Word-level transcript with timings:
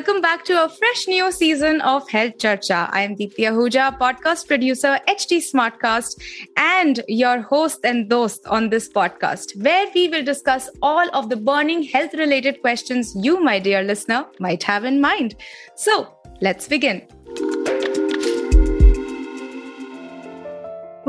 Welcome 0.00 0.22
back 0.22 0.46
to 0.46 0.64
a 0.64 0.66
fresh 0.66 1.06
new 1.08 1.30
season 1.30 1.78
of 1.82 2.08
Health 2.08 2.38
Charcha. 2.38 2.88
I 2.90 3.02
am 3.02 3.16
Deepti 3.16 3.44
Ahuja, 3.50 3.98
podcast 3.98 4.46
producer, 4.46 4.98
HT 5.06 5.42
Smartcast, 5.52 6.18
and 6.56 7.02
your 7.06 7.42
host 7.42 7.80
and 7.84 8.10
host 8.10 8.46
on 8.46 8.70
this 8.70 8.88
podcast, 8.88 9.62
where 9.62 9.86
we 9.94 10.08
will 10.08 10.24
discuss 10.24 10.70
all 10.80 11.06
of 11.12 11.28
the 11.28 11.36
burning 11.36 11.82
health 11.82 12.14
related 12.14 12.62
questions 12.62 13.14
you, 13.14 13.44
my 13.44 13.58
dear 13.58 13.82
listener, 13.82 14.24
might 14.38 14.62
have 14.62 14.86
in 14.86 15.02
mind. 15.02 15.36
So, 15.76 16.16
let's 16.40 16.66
begin. 16.66 17.06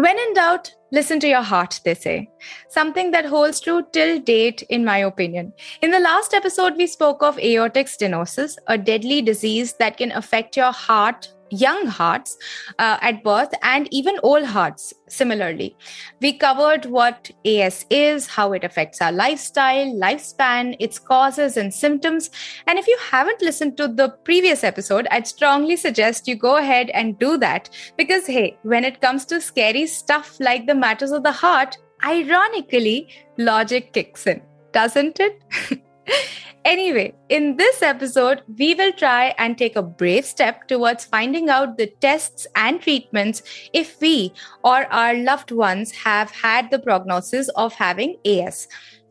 When 0.02 0.18
in 0.18 0.34
doubt, 0.34 0.74
listen 0.92 1.20
to 1.20 1.28
your 1.28 1.44
heart, 1.44 1.80
they 1.86 1.94
say. 1.94 2.28
Something 2.70 3.12
that 3.12 3.26
holds 3.26 3.60
true 3.60 3.86
till 3.94 4.20
date, 4.20 4.64
in 4.64 4.84
my 4.84 4.98
opinion. 4.98 5.54
In 5.84 5.92
the 5.92 6.00
last 6.00 6.34
episode, 6.34 6.76
we 6.76 6.88
spoke 6.88 7.22
of 7.22 7.38
aortic 7.38 7.86
stenosis, 7.86 8.58
a 8.66 8.80
deadly 8.80 9.22
disease 9.22 9.74
that 9.74 9.98
can 9.98 10.12
affect 10.14 10.58
your 10.58 10.72
heart, 10.72 11.32
young 11.52 11.88
hearts 11.88 12.38
uh, 12.80 12.98
at 13.02 13.24
birth 13.24 13.54
and 13.62 13.88
even 13.92 14.18
old 14.24 14.46
hearts 14.46 14.94
similarly. 15.08 15.76
We 16.22 16.34
covered 16.34 16.86
what 16.86 17.32
as 17.46 17.86
is 17.90 18.28
how 18.28 18.54
it 18.54 18.64
affects 18.64 19.02
our 19.02 19.12
lifestyle 19.12 19.94
lifespan 19.94 20.76
its 20.80 20.98
causes 20.98 21.58
and 21.58 21.74
symptoms. 21.74 22.30
And 22.68 22.80
if 22.80 22.88
you 22.88 22.98
haven't 23.10 23.42
listened 23.42 23.78
to 23.78 23.88
the 23.88 24.10
previous 24.24 24.64
episode 24.64 25.08
i'd 25.12 25.28
strongly 25.28 25.76
suggest 25.76 26.28
you 26.28 26.36
go 26.36 26.58
ahead 26.58 26.90
and 26.92 27.20
do 27.20 27.38
that. 27.38 27.70
Because 27.98 28.26
hey 28.26 28.58
when 28.64 28.84
it 28.84 29.02
comes 29.02 29.26
to 29.26 29.42
scary 29.42 29.88
stuff 29.88 30.38
like 30.40 30.68
the 30.68 30.76
matters 30.76 31.12
of 31.12 31.24
the 31.24 31.32
heart 31.32 31.78
ironically 32.06 33.08
logic 33.38 33.94
kicks 33.94 34.26
in 34.26 34.42
doesn't 34.72 35.20
it 35.20 35.44
Anyway, 36.67 37.15
in 37.29 37.57
this 37.57 37.81
episode, 37.81 38.43
we 38.59 38.75
will 38.75 38.93
try 38.93 39.33
and 39.39 39.57
take 39.57 39.77
a 39.77 39.83
brave 39.83 40.25
step 40.27 40.67
towards 40.67 41.05
finding 41.05 41.49
out 41.49 41.79
the 41.79 41.87
tests 42.01 42.45
and 42.57 42.81
treatments 42.81 43.41
if 43.73 44.01
we 44.01 44.33
or 44.65 44.93
our 44.93 45.15
loved 45.15 45.53
ones 45.53 45.93
have 45.93 46.29
had 46.33 46.69
the 46.73 46.79
prognosis 46.81 47.49
of 47.51 47.73
having 47.73 48.17
AS. 48.25 48.67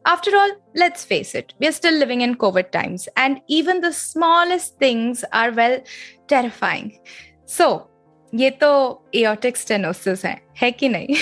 After 0.06 0.36
all, 0.36 0.52
let's 0.76 1.06
face 1.06 1.34
it, 1.34 1.54
we 1.58 1.68
are 1.68 1.72
still 1.72 1.94
living 1.94 2.20
in 2.20 2.36
COVID 2.36 2.72
times, 2.72 3.08
and 3.16 3.40
even 3.48 3.80
the 3.80 3.94
smallest 3.94 4.78
things 4.78 5.24
are, 5.32 5.52
well, 5.52 5.82
terrifying. 6.28 7.00
So, 7.46 7.88
ये 8.34 8.50
तो 8.60 9.02
aortic 9.16 9.56
stenosis 9.56 10.26
है 10.26 10.42
है 10.62 10.72
कि 10.72 10.90
नहीं 10.90 11.16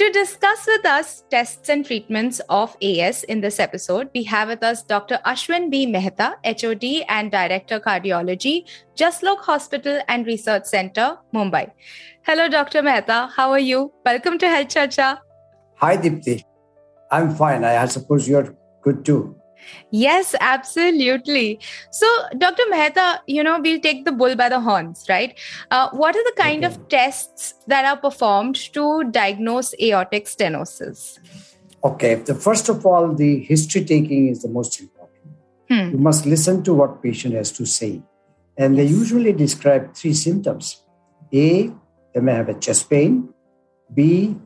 To 0.00 0.08
discuss 0.12 0.66
with 0.66 0.86
us 0.86 1.24
tests 1.28 1.68
and 1.68 1.84
treatments 1.84 2.40
of 2.48 2.74
AS 2.80 3.22
in 3.24 3.42
this 3.42 3.60
episode, 3.60 4.08
we 4.14 4.22
have 4.22 4.48
with 4.48 4.62
us 4.62 4.82
Dr. 4.82 5.18
Ashwin 5.26 5.70
B. 5.70 5.84
Mehta, 5.84 6.36
HOD 6.42 7.04
and 7.06 7.30
Director 7.30 7.78
Cardiology, 7.78 8.64
Jaslok 8.96 9.40
Hospital 9.40 10.00
and 10.08 10.24
Research 10.24 10.64
Center, 10.64 11.18
Mumbai. 11.34 11.70
Hello, 12.22 12.48
Dr. 12.48 12.80
Mehta. 12.80 13.30
How 13.36 13.50
are 13.50 13.58
you? 13.58 13.92
Welcome 14.06 14.38
to 14.38 14.48
Health 14.48 14.68
Charcha. 14.68 15.18
Hi, 15.74 15.98
Dipti. 15.98 16.44
I'm 17.10 17.34
fine. 17.34 17.62
I 17.62 17.84
suppose 17.84 18.26
you're 18.26 18.56
good 18.80 19.04
too. 19.04 19.36
Yes, 19.90 20.34
absolutely. 20.40 21.58
So, 21.90 22.06
Dr. 22.38 22.62
Mehta, 22.70 23.20
you 23.26 23.42
know, 23.42 23.60
we'll 23.60 23.80
take 23.80 24.04
the 24.04 24.12
bull 24.12 24.36
by 24.36 24.48
the 24.48 24.60
horns, 24.60 25.06
right? 25.08 25.38
Uh, 25.70 25.88
what 25.90 26.16
are 26.16 26.24
the 26.24 26.34
kind 26.36 26.64
Okay. 26.64 26.74
of 26.74 26.88
tests 26.88 27.54
that 27.66 27.84
are 27.84 27.96
performed 27.96 28.56
to 28.74 29.04
diagnose 29.10 29.74
aortic 29.80 30.26
stenosis? 30.26 31.18
Okay. 31.82 32.14
The 32.16 32.34
first 32.34 32.68
of 32.68 32.84
all, 32.84 33.14
the 33.14 33.40
history 33.40 33.84
taking 33.84 34.28
is 34.28 34.42
the 34.42 34.48
most 34.48 34.80
important. 34.80 35.08
Hmm. 35.68 35.90
You 35.92 35.98
must 35.98 36.26
listen 36.26 36.62
to 36.64 36.74
what 36.74 37.02
patient 37.02 37.34
has 37.34 37.52
to 37.52 37.64
say, 37.64 38.02
and 38.56 38.76
they 38.76 38.84
usually 38.84 39.32
describe 39.32 39.94
three 39.94 40.14
symptoms: 40.14 40.82
A, 41.32 41.70
they 42.12 42.20
may 42.20 42.34
have 42.34 42.48
a 42.48 42.54
chest 42.54 42.90
pain; 42.90 43.28
B, 43.94 44.36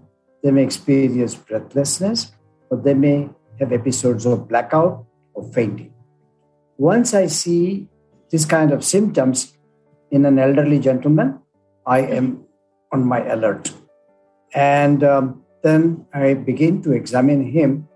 they 0.42 0.50
may 0.50 0.62
experience 0.62 1.34
breathlessness, 1.34 2.32
or 2.70 2.76
they 2.76 2.92
may 2.94 3.30
have 3.60 3.72
episodes 3.72 4.26
of 4.26 4.48
blackout 4.48 5.04
or 5.34 5.44
fainting. 5.52 5.92
Once 6.76 7.14
I 7.14 7.26
see 7.26 7.88
this 8.30 8.44
kind 8.44 8.72
of 8.72 8.84
symptoms 8.84 9.56
in 10.10 10.26
an 10.26 10.38
elderly 10.38 10.78
gentleman, 10.78 11.38
I 11.86 12.00
am 12.00 12.44
on 12.92 13.06
my 13.06 13.24
alert. 13.26 13.72
And 14.54 15.02
um, 15.04 15.42
then 15.62 16.06
I 16.12 16.34
begin 16.34 16.82
to 16.82 16.92
examine 16.92 17.50
him. 17.50 17.88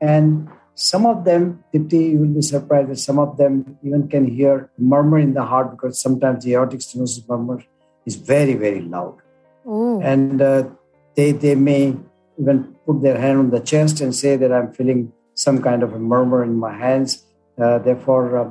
And 0.00 0.48
some 0.74 1.06
of 1.06 1.24
them, 1.24 1.64
Dipti, 1.72 2.12
you 2.12 2.20
will 2.20 2.34
be 2.34 2.42
surprised 2.42 2.90
that 2.90 2.98
some 2.98 3.18
of 3.18 3.36
them 3.36 3.78
even 3.82 4.08
can 4.08 4.26
hear 4.26 4.70
murmur 4.78 5.18
in 5.18 5.34
the 5.34 5.44
heart 5.44 5.70
because 5.70 6.00
sometimes 6.00 6.44
the 6.44 6.54
aortic 6.54 6.80
stenosis 6.80 7.28
murmur 7.28 7.62
is 8.04 8.16
very, 8.16 8.54
very 8.54 8.80
loud. 8.80 9.18
And 10.02 10.42
uh, 10.42 10.64
they, 11.14 11.32
they 11.32 11.54
may 11.54 11.96
even 12.40 12.74
put 12.86 13.02
their 13.02 13.18
hand 13.18 13.38
on 13.38 13.50
the 13.50 13.60
chest 13.60 14.00
and 14.00 14.14
say 14.14 14.36
that 14.36 14.52
I'm 14.52 14.72
feeling 14.72 15.12
some 15.34 15.60
kind 15.62 15.82
of 15.82 15.92
a 15.94 15.98
murmur 15.98 16.42
in 16.44 16.54
my 16.56 16.72
hands. 16.76 17.24
Uh, 17.60 17.78
therefore, 17.78 18.26
uh, 18.38 18.50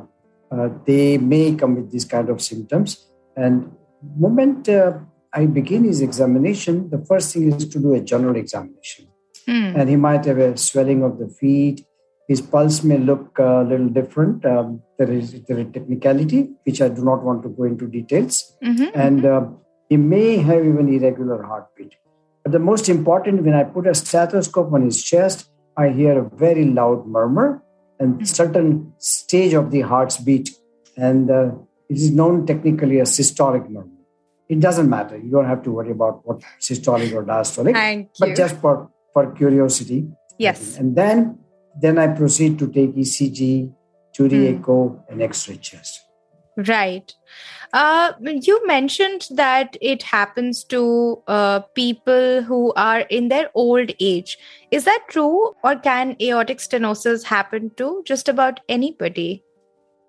uh, 0.55 0.69
they 0.85 1.17
may 1.17 1.55
come 1.55 1.75
with 1.75 1.91
these 1.91 2.05
kind 2.05 2.29
of 2.29 2.41
symptoms. 2.41 3.07
And 3.35 3.75
moment 4.17 4.69
uh, 4.69 4.99
I 5.33 5.45
begin 5.47 5.83
his 5.83 6.01
examination, 6.01 6.89
the 6.89 7.03
first 7.05 7.33
thing 7.33 7.51
is 7.51 7.67
to 7.67 7.79
do 7.79 7.94
a 7.94 8.01
general 8.01 8.35
examination. 8.35 9.07
Hmm. 9.47 9.73
And 9.77 9.89
he 9.89 9.95
might 9.95 10.23
have 10.25 10.38
a 10.38 10.55
swelling 10.57 11.03
of 11.03 11.19
the 11.19 11.27
feet. 11.27 11.85
His 12.27 12.39
pulse 12.39 12.83
may 12.83 12.97
look 12.97 13.38
a 13.38 13.63
little 13.67 13.89
different. 13.89 14.45
Um, 14.45 14.81
there 14.97 15.11
is 15.11 15.41
there 15.47 15.59
is 15.59 15.67
technicality, 15.73 16.51
which 16.65 16.81
I 16.81 16.88
do 16.88 17.03
not 17.03 17.23
want 17.23 17.44
to 17.44 17.50
go 17.50 17.63
into 17.63 17.85
details 17.88 18.55
Mhm. 18.63 18.91
and 18.95 19.25
uh, 19.25 19.47
he 19.89 19.97
may 19.97 20.38
have 20.38 20.65
even 20.65 20.88
irregular 20.88 21.44
heartbeat. 21.44 21.95
But 22.43 22.51
the 22.51 22.59
most 22.59 22.89
important, 22.89 23.43
when 23.43 23.53
I 23.53 23.63
put 23.63 23.87
a 23.87 23.95
stethoscope 23.95 24.73
on 24.73 24.83
his 24.83 25.01
chest, 25.03 25.49
I 25.77 25.89
hear 25.89 26.19
a 26.19 26.29
very 26.35 26.65
loud 26.65 27.07
murmur 27.07 27.63
and 27.99 28.27
certain 28.27 28.93
stage 28.97 29.53
of 29.53 29.71
the 29.71 29.81
heart's 29.81 30.17
beat, 30.17 30.49
and 30.97 31.31
uh, 31.31 31.51
it 31.89 31.97
is 31.97 32.11
known 32.11 32.45
technically 32.45 32.99
as 32.99 33.17
systolic 33.17 33.69
murmur. 33.69 33.87
It 34.49 34.59
doesn't 34.59 34.89
matter. 34.89 35.17
You 35.17 35.31
don't 35.31 35.45
have 35.45 35.63
to 35.63 35.71
worry 35.71 35.91
about 35.91 36.25
what 36.27 36.41
systolic 36.59 37.13
or 37.13 37.23
diastolic, 37.23 37.73
Thank 37.73 38.09
but 38.19 38.29
you. 38.29 38.35
just 38.35 38.57
for 38.59 38.89
for 39.13 39.31
curiosity. 39.33 40.07
yes. 40.37 40.77
And 40.77 40.95
then 40.95 41.39
then 41.81 41.97
I 41.97 42.07
proceed 42.07 42.59
to 42.59 42.67
take 42.67 42.93
ECG, 42.95 43.71
2D 44.17 44.33
Hmm. 44.33 44.55
echo, 44.59 45.03
and 45.09 45.21
X-ray 45.21 45.57
chest. 45.57 46.01
Right. 46.55 47.11
Uh, 47.73 48.13
you 48.22 48.66
mentioned 48.67 49.28
that 49.31 49.75
it 49.81 50.03
happens 50.03 50.63
to 50.63 51.22
uh, 51.28 51.59
people 51.73 52.44
who 52.44 52.72
are 52.73 53.00
in 53.00 53.29
their 53.29 53.50
old 53.56 53.91
age. 54.00 54.38
Is 54.69 54.84
that 54.85 55.01
true, 55.09 55.56
or 55.63 55.75
can 55.75 56.16
aortic 56.22 56.59
stenosis 56.59 57.23
happen 57.23 57.72
to 57.78 58.03
just 58.06 58.29
about 58.29 58.59
anybody? 58.69 59.44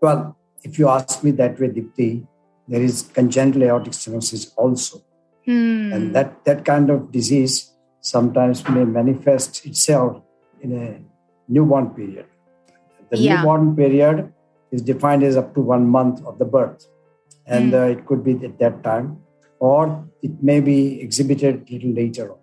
Well, 0.02 0.36
if 0.62 0.78
you 0.78 0.88
ask 0.90 1.24
me 1.24 1.30
that 1.32 1.58
way, 1.58 1.68
Dipti, 1.68 2.26
there 2.68 2.82
is 2.82 3.10
congenital 3.14 3.64
aortic 3.64 3.94
stenosis 3.94 4.52
also. 4.56 5.02
Hmm. 5.46 5.92
And 5.92 6.14
that, 6.14 6.44
that 6.44 6.64
kind 6.66 6.90
of 6.90 7.12
disease 7.12 7.72
sometimes 8.02 8.68
may 8.68 8.84
manifest 8.84 9.64
itself 9.64 10.22
in 10.60 10.72
a 10.72 11.00
newborn 11.48 11.90
period. 11.90 12.26
The 13.10 13.18
Yeah. 13.18 13.36
newborn 13.36 13.74
period 13.74 14.32
is 14.70 14.82
defined 14.82 15.22
as 15.22 15.36
up 15.36 15.54
to 15.54 15.60
one 15.60 15.86
month 15.86 16.24
of 16.26 16.38
the 16.38 16.44
birth. 16.44 16.86
And 17.46 17.72
Hmm. 17.72 17.80
uh, 17.80 17.86
it 17.94 18.06
could 18.06 18.24
be 18.24 18.32
at 18.44 18.58
that 18.58 18.82
time, 18.82 19.18
or 19.58 20.04
it 20.22 20.42
may 20.42 20.60
be 20.60 21.00
exhibited 21.00 21.70
little 21.70 21.90
later 21.90 22.32
on. 22.32 22.38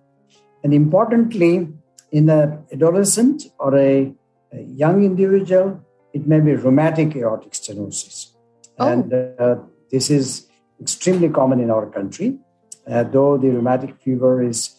And 0.64 0.74
importantly, 0.74 1.68
in 2.12 2.30
an 2.30 2.64
adolescent 2.72 3.44
or 3.60 3.78
a, 3.78 4.14
a 4.54 4.62
young 4.62 5.04
individual, 5.04 5.80
it 6.14 6.28
may 6.28 6.40
be 6.40 6.54
rheumatic 6.54 7.16
aortic 7.16 7.54
stenosis. 7.54 8.32
Oh. 8.78 8.88
And 8.88 9.14
uh, 9.14 9.56
this 9.90 10.10
is 10.10 10.48
extremely 10.80 11.30
common 11.30 11.60
in 11.60 11.72
our 11.72 11.88
country, 11.90 12.38
uh, 12.88 13.04
though 13.04 13.38
the 13.38 13.50
rheumatic 13.50 13.96
fever 14.02 14.44
is 14.44 14.76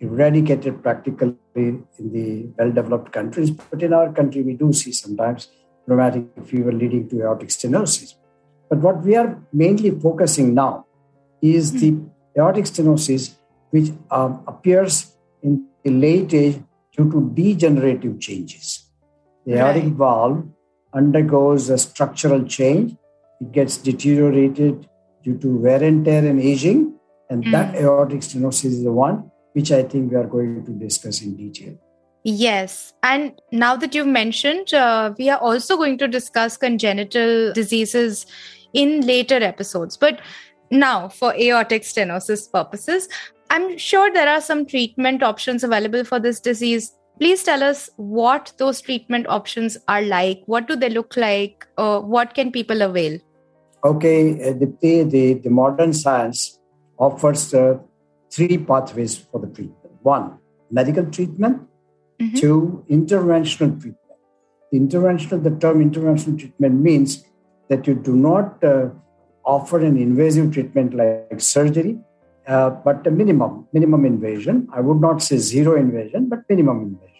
eradicated 0.00 0.82
practically 0.82 1.36
in 1.56 1.84
the 1.98 2.48
well 2.58 2.72
developed 2.72 3.12
countries. 3.12 3.50
But 3.50 3.82
in 3.82 3.92
our 3.92 4.12
country, 4.12 4.42
we 4.42 4.54
do 4.54 4.72
see 4.72 4.92
sometimes 4.92 5.48
rheumatic 5.86 6.24
fever 6.44 6.72
leading 6.72 7.08
to 7.08 7.22
aortic 7.22 7.48
stenosis. 7.48 8.14
But 8.72 8.78
what 8.78 9.02
we 9.04 9.16
are 9.16 9.38
mainly 9.52 9.90
focusing 9.90 10.54
now 10.54 10.86
is 11.42 11.72
the 11.72 11.94
aortic 12.38 12.64
stenosis, 12.64 13.34
which 13.68 13.90
um, 14.10 14.42
appears 14.46 15.14
in 15.42 15.66
the 15.84 15.90
late 15.90 16.32
age 16.32 16.58
due 16.96 17.10
to 17.10 17.30
degenerative 17.34 18.18
changes. 18.18 18.86
The 19.44 19.58
aortic 19.58 19.82
Right. 19.82 19.92
valve 19.92 20.44
undergoes 20.94 21.68
a 21.68 21.76
structural 21.76 22.44
change. 22.44 22.96
It 23.42 23.52
gets 23.52 23.76
deteriorated 23.76 24.88
due 25.22 25.36
to 25.36 25.54
wear 25.58 25.82
and 25.82 26.02
tear 26.02 26.24
and 26.24 26.40
aging. 26.40 26.94
And 27.28 27.44
that 27.52 27.74
aortic 27.74 28.20
stenosis 28.20 28.72
is 28.76 28.84
the 28.84 28.92
one 28.92 29.30
which 29.52 29.70
I 29.70 29.82
think 29.82 30.12
we 30.12 30.16
are 30.16 30.26
going 30.26 30.64
to 30.64 30.72
discuss 30.72 31.20
in 31.20 31.36
detail. 31.36 31.74
Yes. 32.24 32.94
And 33.02 33.32
now 33.50 33.76
that 33.76 33.94
you've 33.94 34.06
mentioned, 34.06 34.72
uh, 34.72 35.12
we 35.18 35.28
are 35.28 35.38
also 35.38 35.76
going 35.76 35.98
to 35.98 36.08
discuss 36.08 36.56
congenital 36.56 37.52
diseases 37.52 38.26
in 38.72 39.06
later 39.06 39.36
episodes. 39.36 39.96
But 39.96 40.20
now, 40.70 41.08
for 41.08 41.34
aortic 41.34 41.82
stenosis 41.82 42.50
purposes, 42.50 43.08
I'm 43.50 43.76
sure 43.76 44.10
there 44.10 44.28
are 44.28 44.40
some 44.40 44.64
treatment 44.64 45.22
options 45.22 45.62
available 45.62 46.04
for 46.04 46.18
this 46.18 46.40
disease. 46.40 46.92
Please 47.18 47.42
tell 47.42 47.62
us 47.62 47.90
what 47.96 48.52
those 48.56 48.80
treatment 48.80 49.26
options 49.28 49.76
are 49.88 50.02
like. 50.02 50.42
What 50.46 50.66
do 50.66 50.74
they 50.74 50.88
look 50.88 51.16
like? 51.16 51.66
Uh, 51.76 52.00
what 52.00 52.34
can 52.34 52.50
people 52.50 52.80
avail? 52.80 53.18
Okay, 53.84 54.48
uh, 54.48 54.54
the, 54.54 55.04
the, 55.04 55.34
the 55.34 55.50
modern 55.50 55.92
science 55.92 56.58
offers 56.98 57.52
uh, 57.52 57.78
three 58.30 58.56
pathways 58.56 59.18
for 59.18 59.40
the 59.40 59.48
treatment. 59.48 59.92
One, 60.02 60.38
medical 60.70 61.04
treatment. 61.04 61.68
Mhm. 62.20 62.40
Two, 62.40 62.84
interventional 62.88 63.80
treatment. 63.80 63.96
The 64.70 64.80
interventional, 64.80 65.42
the 65.42 65.50
term 65.50 65.90
interventional 65.90 66.38
treatment 66.38 66.80
means 66.80 67.24
that 67.72 67.86
you 67.88 67.94
do 68.08 68.14
not 68.14 68.62
uh, 68.72 68.88
offer 69.44 69.78
an 69.90 69.96
invasive 70.06 70.52
treatment 70.54 70.94
like 70.94 71.40
surgery, 71.54 71.94
uh, 72.46 72.70
but 72.86 73.06
a 73.06 73.12
minimum, 73.20 73.66
minimum 73.72 74.04
invasion. 74.04 74.68
I 74.78 74.80
would 74.80 75.00
not 75.06 75.22
say 75.28 75.38
zero 75.38 75.76
invasion, 75.86 76.28
but 76.28 76.40
minimum 76.48 76.78
invasion 76.88 77.12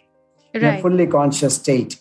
in 0.54 0.64
a 0.64 0.80
fully 0.82 1.06
conscious 1.06 1.56
state, 1.56 1.96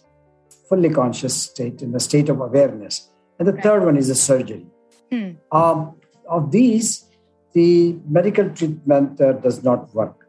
fully 0.67 0.89
conscious 0.89 1.35
state, 1.43 1.81
in 1.81 1.95
a 1.95 1.99
state 1.99 2.29
of 2.29 2.41
awareness. 2.41 3.09
And 3.39 3.47
the 3.47 3.57
third 3.65 3.85
one 3.85 3.97
is 3.97 4.09
a 4.09 4.15
surgery. 4.15 4.65
Hmm. 5.11 5.31
Um, 5.51 5.95
of 6.29 6.51
these, 6.51 7.05
the 7.53 7.97
medical 8.07 8.49
treatment 8.49 9.19
uh, 9.19 9.33
does 9.33 9.63
not 9.63 9.93
work. 9.93 10.27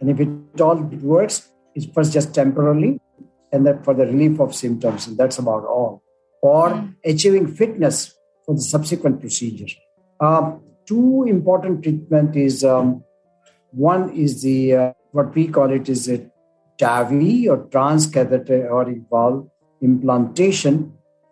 And 0.00 0.10
if 0.10 0.20
it 0.20 0.60
all 0.60 0.76
works, 1.16 1.48
it's 1.74 1.86
first 1.86 2.12
just 2.12 2.34
temporarily 2.34 3.00
and 3.52 3.66
then 3.66 3.82
for 3.82 3.94
the 3.94 4.06
relief 4.06 4.40
of 4.40 4.54
symptoms, 4.54 5.06
and 5.06 5.16
that's 5.16 5.38
about 5.38 5.64
all. 5.64 6.03
Or 6.52 6.66
Hmm. 6.70 6.88
achieving 7.12 7.46
fitness 7.60 7.96
for 8.44 8.54
the 8.54 8.64
subsequent 8.74 9.20
procedure. 9.20 9.70
Um, 10.20 10.44
two 10.90 11.24
important 11.34 11.82
treatment 11.84 12.36
is 12.36 12.62
um, 12.72 12.88
one 13.90 14.02
is 14.24 14.42
the 14.46 14.58
uh, 14.80 14.92
what 15.12 15.34
we 15.38 15.44
call 15.56 15.70
it 15.78 15.88
is 15.94 16.02
a 16.16 16.18
TAVI 16.82 17.48
or 17.52 17.56
transcatheter 17.74 18.58
aortic 18.70 19.00
valve 19.10 19.40
implantation 19.88 20.74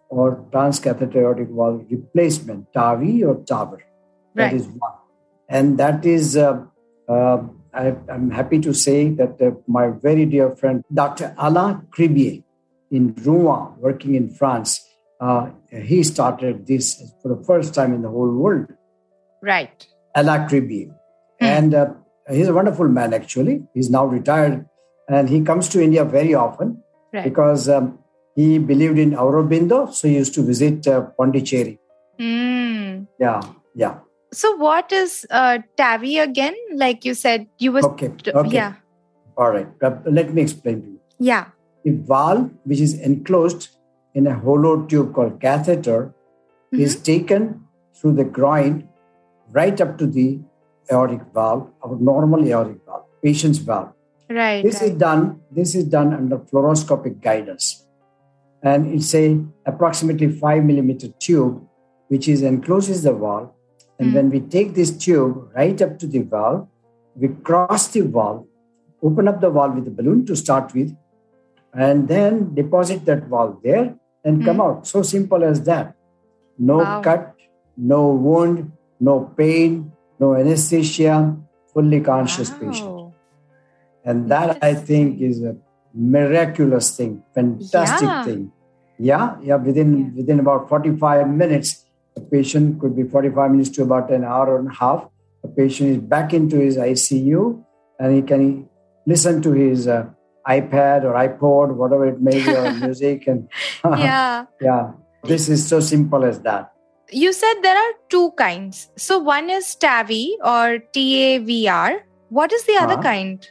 or 0.09 0.26
transcatheter 0.55 1.17
aortic 1.17 1.49
valve 1.50 1.85
replacement, 1.91 2.73
TAVI 2.73 3.15
or 3.29 3.35
TAVR. 3.50 3.81
That 4.35 4.44
Right. 4.44 4.55
is 4.61 4.67
one. 4.87 4.99
And 5.49 5.79
that 5.79 6.06
is, 6.06 6.37
uh, 6.37 6.65
uh, 7.08 7.38
I, 7.75 7.94
I'm 8.08 8.31
happy 8.31 8.58
to 8.61 8.73
say 8.73 8.99
that 9.20 9.41
uh, 9.43 9.50
my 9.67 9.88
very 10.06 10.25
dear 10.25 10.49
friend, 10.61 10.82
Dr. 11.03 11.35
Alain 11.37 11.75
Cribier 11.91 12.43
in 12.91 13.15
Rouen, 13.26 13.62
working 13.79 14.15
in 14.15 14.31
France, 14.31 14.81
uh, 15.22 15.50
he 15.70 16.02
started 16.02 16.66
this 16.66 16.86
for 17.22 17.28
the 17.34 17.42
first 17.44 17.74
time 17.74 17.94
in 17.94 18.02
the 18.02 18.08
whole 18.08 18.32
world. 18.44 18.66
Right. 19.40 19.86
Alain 20.14 20.48
Cribier. 20.48 20.88
Hmm. 21.40 21.44
And 21.56 21.74
uh, 21.74 21.86
he's 22.28 22.48
a 22.48 22.54
wonderful 22.54 22.88
man, 22.88 23.14
actually. 23.14 23.62
He's 23.74 23.90
now 23.90 24.04
retired 24.06 24.66
and 25.08 25.28
he 25.28 25.42
comes 25.42 25.69
to 25.70 25.82
India 25.82 26.04
very 26.04 26.34
often 26.34 26.82
Right. 27.12 27.24
because 27.24 27.69
um, 27.69 27.98
he 28.34 28.58
believed 28.58 28.98
in 28.98 29.10
Aurobindo. 29.12 29.92
So 29.92 30.08
he 30.08 30.14
used 30.16 30.34
to 30.34 30.42
visit 30.42 30.86
uh, 30.86 31.02
Pondicherry. 31.19 31.78
Mm. 32.19 33.06
Yeah, 33.19 33.40
yeah. 33.74 33.98
So, 34.32 34.56
what 34.56 34.90
is 34.92 35.26
uh, 35.30 35.58
TAVI 35.76 36.22
again? 36.22 36.54
Like 36.74 37.04
you 37.04 37.12
said, 37.14 37.46
you 37.58 37.72
were. 37.72 37.84
Okay, 37.84 38.10
okay. 38.34 38.48
Yeah. 38.48 38.74
All 39.36 39.50
right. 39.50 39.69
Uh, 39.82 39.96
Let 40.06 40.32
me 40.32 40.40
explain 40.42 40.80
to 40.82 40.88
you. 40.88 41.00
Yeah. 41.19 41.46
The 41.84 41.92
valve, 41.92 42.50
which 42.64 42.80
is 42.80 42.98
enclosed 42.98 43.69
in 44.14 44.26
a 44.26 44.38
hollow 44.38 44.85
tube 44.87 45.14
called 45.14 45.41
catheter, 45.41 46.14
is 46.73 46.97
taken 46.97 47.64
through 47.94 48.14
the 48.14 48.25
groin 48.25 48.88
right 49.50 49.79
up 49.81 49.99
to 49.99 50.06
the 50.06 50.41
aortic 50.91 51.20
valve, 51.35 51.70
our 51.85 51.97
normal 51.97 52.47
aortic 52.49 52.79
valve, 52.87 53.05
patient's 53.23 53.59
valve. 53.59 53.93
Right. 54.31 54.62
This 54.64 54.81
is 54.81 54.93
done. 54.93 55.41
This 55.50 55.75
is 55.75 55.85
done 55.85 56.14
under 56.14 56.38
fluoroscopic 56.38 57.20
guidance, 57.20 57.87
and 58.62 58.94
it's 58.94 59.14
a 59.14 59.44
approximately 59.67 60.31
five 60.31 60.65
millimeter 60.65 61.08
tube, 61.19 61.62
which 62.08 62.29
is 62.29 62.43
encloses 62.43 63.03
the 63.03 63.12
valve. 63.12 63.50
And 63.99 64.11
Mm. 64.11 64.15
when 64.15 64.31
we 64.31 64.41
take 64.41 64.75
this 64.75 64.91
tube 64.97 65.50
right 65.55 65.81
up 65.82 65.99
to 65.99 66.06
the 66.06 66.20
valve, 66.20 66.67
we 67.15 67.29
cross 67.29 67.88
the 67.88 68.00
valve, 68.00 68.47
open 69.03 69.29
up 69.29 69.41
the 69.43 69.50
valve 69.50 69.75
with 69.75 69.85
the 69.85 69.91
balloon 69.91 70.25
to 70.26 70.35
start 70.35 70.73
with, 70.75 70.97
and 71.75 72.08
then 72.08 72.55
deposit 72.55 73.05
that 73.05 73.29
valve 73.29 73.58
there 73.62 73.94
and 74.24 74.44
come 74.44 74.60
out. 74.60 74.86
So 74.86 75.02
simple 75.02 75.42
as 75.44 75.62
that. 75.64 75.94
No 76.58 76.78
Wow. 76.78 77.00
cut, 77.02 77.34
no 77.76 78.08
wound, 78.08 78.72
no 79.00 79.20
pain, 79.36 79.92
no 80.20 80.34
anesthesia, 80.34 81.36
fully 81.72 82.00
conscious 82.00 82.50
patient 82.50 83.14
and 84.04 84.28
that 84.30 84.58
i 84.62 84.74
think 84.74 85.20
is 85.20 85.42
a 85.42 85.56
miraculous 85.94 86.96
thing 86.96 87.22
fantastic 87.34 88.08
Yeah. 88.08 88.24
thing 88.24 88.52
yeah 88.98 89.36
yeah 89.48 89.56
within 89.56 89.90
Yeah. 89.98 90.10
within 90.19 90.40
about 90.44 90.69
45 90.69 91.28
minutes 91.30 91.86
a 92.16 92.20
patient 92.20 92.80
could 92.80 92.94
be 92.96 93.04
45 93.04 93.50
minutes 93.52 93.70
to 93.76 93.82
about 93.84 94.10
an 94.10 94.24
hour 94.24 94.58
and 94.58 94.69
a 94.69 94.76
half 94.82 95.08
A 95.44 95.48
patient 95.48 95.90
is 95.90 95.98
back 96.14 96.34
into 96.38 96.58
his 96.64 96.76
icu 96.76 97.40
and 97.98 98.14
he 98.16 98.20
can 98.22 98.69
listen 99.12 99.40
to 99.46 99.52
his 99.52 99.88
uh, 99.88 100.04
ipad 100.49 101.05
or 101.05 101.15
ipod 101.15 101.75
whatever 101.77 102.06
it 102.06 102.21
may 102.21 102.41
be 102.41 102.55
or 102.55 102.71
music 102.83 103.27
and 103.27 103.49
yeah. 103.99 104.47
yeah 104.61 104.91
this 105.25 105.49
is 105.49 105.67
so 105.67 105.81
simple 105.81 106.25
as 106.25 106.41
that 106.41 106.69
You 107.12 107.31
said 107.37 107.59
there 107.65 107.77
are 107.79 107.93
two 108.12 108.33
kinds. 108.41 108.77
So, 108.97 109.17
one 109.25 109.50
is 109.55 109.67
TAVI 109.77 110.21
or 110.50 110.79
TAVR. 110.97 112.00
What 112.31 112.53
is 112.59 112.62
the 112.65 112.77
other 112.83 112.97
Huh? 112.97 113.03
kind? 113.03 113.49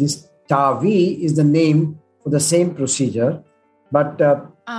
this 0.00 0.14
tavi 0.52 1.22
is 1.26 1.36
the 1.36 1.44
name 1.44 1.82
for 2.24 2.30
the 2.34 2.40
same 2.40 2.72
procedure 2.74 3.28
but 3.92 4.20
uh, 4.20 4.34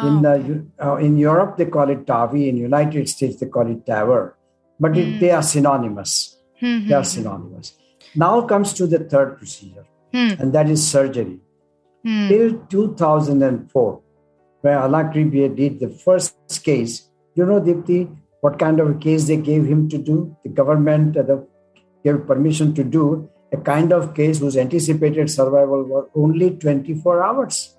in 0.10 0.26
Ah, 0.26 0.34
uh, 0.34 0.90
uh, 0.90 0.96
in 1.08 1.16
Europe 1.22 1.56
they 1.62 1.66
call 1.78 1.90
it 1.96 2.04
TAVI. 2.12 2.42
In 2.50 2.58
United 2.58 3.08
States 3.14 3.40
they 3.40 3.48
call 3.56 3.72
it 3.76 3.86
TAVR. 3.92 4.34
But 4.80 4.98
it, 4.98 5.08
Hmm. 5.08 5.20
they 5.24 5.32
are 5.32 5.44
synonymous. 5.54 6.14
Hmm, 6.60 6.88
They 6.90 6.96
are 7.00 7.06
hmm, 7.08 7.14
synonymous. 7.16 7.72
Now 8.26 8.34
comes 8.54 8.74
to 8.82 8.88
the 8.96 9.00
third 9.16 9.38
procedure, 9.40 9.86
hmm, 10.12 10.34
and 10.40 10.52
that 10.60 10.68
is 10.76 10.84
surgery. 10.98 11.40
Hmm. 12.06 12.28
Till 12.28 12.60
2004, 12.70 14.02
where 14.62 14.80
Alain 14.80 15.08
Cribier 15.08 15.56
did 15.56 15.80
the 15.80 15.90
first 15.90 16.36
case, 16.64 17.10
you 17.34 17.46
know, 17.46 17.60
Dipti, 17.60 18.16
what 18.42 18.60
kind 18.60 18.80
of 18.80 18.90
a 18.90 18.94
case 18.94 19.28
they 19.28 19.38
gave 19.38 19.66
him 19.66 19.90
to 19.90 19.98
do? 19.98 20.36
The 20.44 20.50
government 20.50 21.18
uh, 21.18 21.24
the, 21.24 21.48
gave 22.04 22.28
permission 22.28 22.74
to 22.76 22.84
do 22.84 23.30
a 23.52 23.58
kind 23.58 23.92
of 23.92 24.14
case 24.14 24.40
whose 24.40 24.58
anticipated 24.58 25.30
survival 25.30 25.84
was 25.84 26.10
only 26.16 26.52
24 26.52 27.24
hours. 27.24 27.76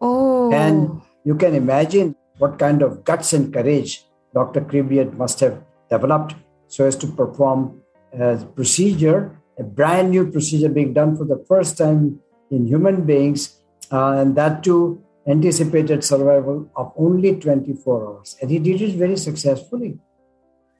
Oh. 0.00 0.52
And 0.52 1.00
you 1.24 1.34
can 1.34 1.54
imagine 1.54 2.16
what 2.38 2.58
kind 2.58 2.82
of 2.82 3.04
guts 3.04 3.32
and 3.32 3.52
courage 3.52 4.04
Dr. 4.34 4.62
Cribier 4.62 5.12
must 5.12 5.40
have 5.40 5.62
developed 5.90 6.34
so 6.68 6.86
as 6.86 6.96
to 6.96 7.06
perform 7.06 7.82
a 8.12 8.36
procedure, 8.54 9.36
a 9.58 9.62
brand 9.62 10.10
new 10.10 10.30
procedure 10.30 10.68
being 10.68 10.92
done 10.92 11.16
for 11.16 11.24
the 11.24 11.44
first 11.46 11.76
time 11.76 12.20
in 12.50 12.66
human 12.66 13.04
beings, 13.04 13.59
and 13.90 14.36
that 14.36 14.62
too 14.62 15.02
anticipated 15.26 16.02
survival 16.02 16.70
of 16.76 16.92
only 16.96 17.36
24 17.36 18.08
hours. 18.08 18.36
And 18.40 18.50
he 18.50 18.58
did 18.58 18.80
it 18.80 18.96
very 18.96 19.16
successfully. 19.16 19.98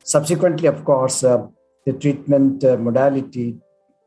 Subsequently, 0.04 0.66
of 0.66 0.84
course, 0.84 1.22
uh, 1.24 1.46
the 1.84 1.92
treatment 1.92 2.64
uh, 2.64 2.76
modality 2.76 3.58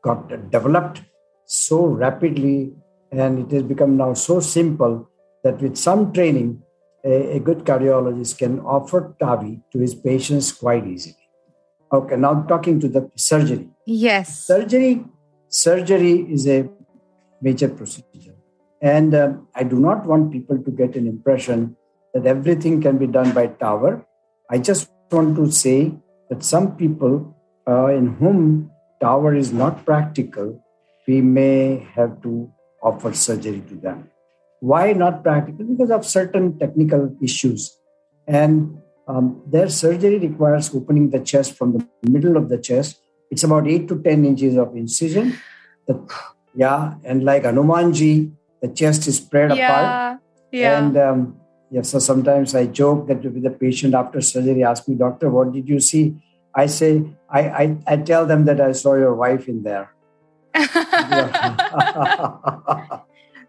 got 0.02 0.28
developed 0.50 1.02
so 1.46 1.86
rapidly 1.86 2.72
and 3.12 3.38
it 3.40 3.54
has 3.54 3.62
become 3.62 3.96
now 3.96 4.12
so 4.14 4.40
simple 4.40 5.08
that 5.42 5.60
with 5.60 5.76
some 5.76 6.12
training, 6.12 6.62
a, 7.04 7.36
a 7.36 7.40
good 7.40 7.58
cardiologist 7.58 8.38
can 8.38 8.60
offer 8.60 9.14
TAVI 9.20 9.62
to 9.72 9.78
his 9.78 9.94
patients 9.94 10.52
quite 10.52 10.86
easily. 10.86 11.16
Okay, 11.92 12.16
now 12.16 12.42
talking 12.42 12.80
to 12.80 12.88
the 12.88 13.10
surgery. 13.14 13.68
yes. 13.86 14.46
Surgery, 14.46 15.04
surgery 15.48 16.26
is 16.32 16.48
a 16.48 16.68
major 17.40 17.68
procedure, 17.68 18.33
and 18.84 19.14
um, 19.14 19.48
I 19.54 19.64
do 19.64 19.78
not 19.80 20.04
want 20.04 20.30
people 20.30 20.58
to 20.62 20.70
get 20.70 20.94
an 20.94 21.06
impression 21.06 21.74
that 22.12 22.26
everything 22.26 22.82
can 22.82 22.98
be 22.98 23.06
done 23.06 23.32
by 23.32 23.46
TAVR. 23.46 24.04
I 24.50 24.58
just 24.58 24.90
want 25.10 25.36
to 25.36 25.50
say 25.50 25.94
that 26.28 26.44
some 26.44 26.76
people 26.76 27.34
uh, 27.66 27.86
in 27.86 28.08
whom 28.16 28.70
TAVR 29.02 29.38
is 29.38 29.54
not 29.54 29.86
practical, 29.86 30.62
we 31.08 31.22
may 31.22 31.88
have 31.94 32.20
to 32.24 32.52
offer 32.82 33.14
surgery 33.14 33.62
to 33.70 33.74
them. 33.76 34.10
Why 34.60 34.92
not 34.92 35.22
practical? 35.22 35.64
Because 35.64 35.90
of 35.90 36.04
certain 36.04 36.58
technical 36.58 37.16
issues. 37.22 37.74
And 38.26 38.82
um, 39.08 39.42
their 39.46 39.70
surgery 39.70 40.18
requires 40.18 40.74
opening 40.74 41.08
the 41.08 41.20
chest 41.20 41.56
from 41.56 41.78
the 41.78 42.10
middle 42.10 42.36
of 42.36 42.50
the 42.50 42.58
chest. 42.58 43.00
It's 43.30 43.44
about 43.44 43.66
8 43.66 43.88
to 43.88 44.02
10 44.02 44.26
inches 44.26 44.58
of 44.58 44.76
incision. 44.76 45.38
The, 45.86 46.06
yeah, 46.54 46.94
and 47.02 47.24
like 47.24 47.44
Hanumanji, 47.44 48.32
the 48.64 48.72
chest 48.74 49.06
is 49.06 49.18
spread 49.18 49.54
yeah. 49.56 49.70
apart. 49.70 50.20
Yeah. 50.50 50.78
And 50.78 50.96
um, 50.96 51.40
yeah, 51.70 51.82
so 51.82 51.98
sometimes 51.98 52.54
I 52.54 52.66
joke 52.66 53.08
that 53.08 53.22
with 53.22 53.42
the 53.42 53.50
patient 53.50 53.94
after 53.94 54.20
surgery 54.20 54.64
asks 54.64 54.88
me, 54.88 54.94
Doctor, 54.94 55.28
what 55.30 55.52
did 55.52 55.68
you 55.68 55.80
see? 55.80 56.16
I 56.54 56.66
say, 56.66 57.04
I, 57.28 57.40
I, 57.62 57.76
I 57.86 57.96
tell 57.96 58.26
them 58.26 58.44
that 58.46 58.60
I 58.60 58.72
saw 58.72 58.94
your 58.94 59.14
wife 59.14 59.48
in 59.48 59.64
there. 59.64 59.92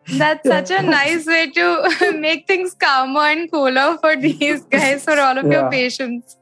That's 0.08 0.48
such 0.48 0.72
a 0.72 0.82
nice 0.82 1.26
way 1.26 1.50
to 1.52 2.18
make 2.20 2.46
things 2.48 2.74
calmer 2.74 3.22
and 3.22 3.52
cooler 3.52 3.98
for 4.02 4.16
these 4.16 4.64
guys, 4.76 5.04
for 5.04 5.20
all 5.20 5.38
of 5.38 5.46
Yeah. 5.46 5.62
your 5.62 5.72
patients. 5.72 6.36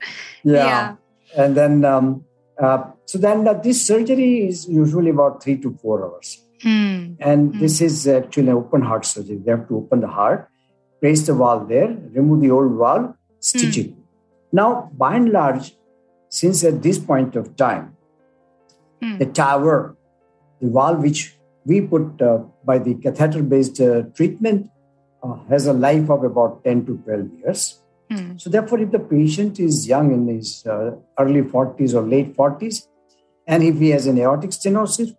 yeah. 0.44 0.66
Yeah. 0.66 0.96
And 1.36 1.58
then, 1.58 1.86
um, 1.86 2.26
uh, 2.62 2.84
so 3.06 3.18
then 3.18 3.48
uh, 3.48 3.54
this 3.54 3.86
surgery 3.86 4.48
is 4.48 4.68
usually 4.68 5.10
about 5.10 5.44
three 5.44 5.58
to 5.58 5.78
four 5.82 6.06
hours. 6.06 6.43
Hmm. 6.64 7.14
And 7.20 7.60
this 7.60 7.82
is 7.82 8.08
actually 8.08 8.48
an 8.48 8.56
open 8.56 8.82
heart 8.82 9.06
surgery. 9.06 9.40
They 9.44 9.52
have 9.52 9.68
to 9.68 9.78
open 9.78 10.00
the 10.00 10.08
heart, 10.08 10.50
place 11.02 11.26
the 11.28 11.34
valve 11.34 11.68
there, 11.68 11.90
remove 12.14 12.42
the 12.42 12.52
old 12.52 12.78
valve, 12.78 13.14
stitch 13.40 13.78
it. 13.78 13.94
Now, 14.52 14.90
by 14.94 15.16
and 15.16 15.30
large, 15.32 15.76
since 16.30 16.64
at 16.64 16.82
this 16.82 17.00
point 17.00 17.36
of 17.36 17.56
time, 17.56 17.96
Hmm. 19.02 19.18
the 19.18 19.26
TAVR, 19.26 19.96
the 20.62 20.70
valve 20.70 21.02
which 21.04 21.38
we 21.66 21.82
put 21.82 22.22
uh, 22.22 22.38
by 22.64 22.78
the 22.80 22.94
catheter 22.96 23.44
based 23.44 23.82
uh, 23.82 24.04
treatment, 24.16 24.70
uh, 25.22 25.36
has 25.50 25.68
a 25.68 25.74
life 25.74 26.10
of 26.10 26.24
about 26.24 26.64
10 26.64 26.86
to 26.86 26.98
12 27.00 27.28
years. 27.40 27.80
Hmm. 28.10 28.38
So, 28.38 28.50
therefore, 28.50 28.80
if 28.80 28.92
the 28.92 29.00
patient 29.00 29.60
is 29.60 29.88
young 29.88 30.14
in 30.14 30.28
his 30.28 30.66
uh, 30.66 30.92
early 31.20 31.42
40s 31.42 31.94
or 31.94 32.02
late 32.02 32.36
40s, 32.38 32.88
and 33.46 33.62
if 33.64 33.78
he 33.78 33.90
has 33.90 34.08
an 34.08 34.18
aortic 34.20 34.52
stenosis, 34.52 35.16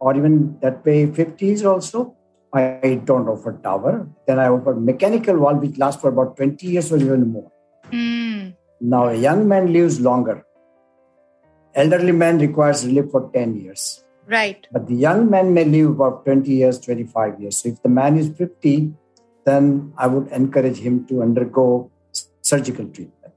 or 0.00 0.16
even 0.16 0.58
that 0.60 0.84
way 0.84 1.06
50s 1.06 1.64
also, 1.64 2.16
I 2.52 3.00
don't 3.04 3.28
offer 3.28 3.52
TAVR. 3.52 4.08
Then 4.26 4.38
I 4.38 4.48
offer 4.48 4.74
mechanical 4.74 5.38
valve, 5.38 5.60
which 5.60 5.76
lasts 5.76 6.00
for 6.00 6.08
about 6.08 6.36
20 6.36 6.66
years 6.66 6.92
or 6.92 6.98
even 6.98 7.32
more. 7.32 7.50
Hmm. 7.90 8.50
Now, 8.80 9.08
a 9.08 9.14
young 9.14 9.48
man 9.48 9.72
lives 9.72 10.00
longer. 10.00 10.44
Elderly 11.74 12.12
man 12.12 12.38
requires 12.38 12.86
relief 12.86 13.10
for 13.10 13.30
10 13.34 13.56
years. 13.56 14.04
Right. 14.26 14.66
But 14.70 14.86
the 14.86 14.94
young 14.94 15.28
man 15.28 15.52
may 15.52 15.64
live 15.64 15.90
about 15.90 16.24
20 16.24 16.50
years, 16.50 16.78
25 16.78 17.40
years. 17.40 17.58
So 17.58 17.70
if 17.70 17.82
the 17.82 17.88
man 17.88 18.16
is 18.16 18.28
50, 18.28 18.92
then 19.44 19.92
I 19.98 20.06
would 20.06 20.28
encourage 20.28 20.78
him 20.78 21.06
to 21.08 21.22
undergo 21.22 21.90
surgical 22.40 22.86
treatment. 22.86 23.34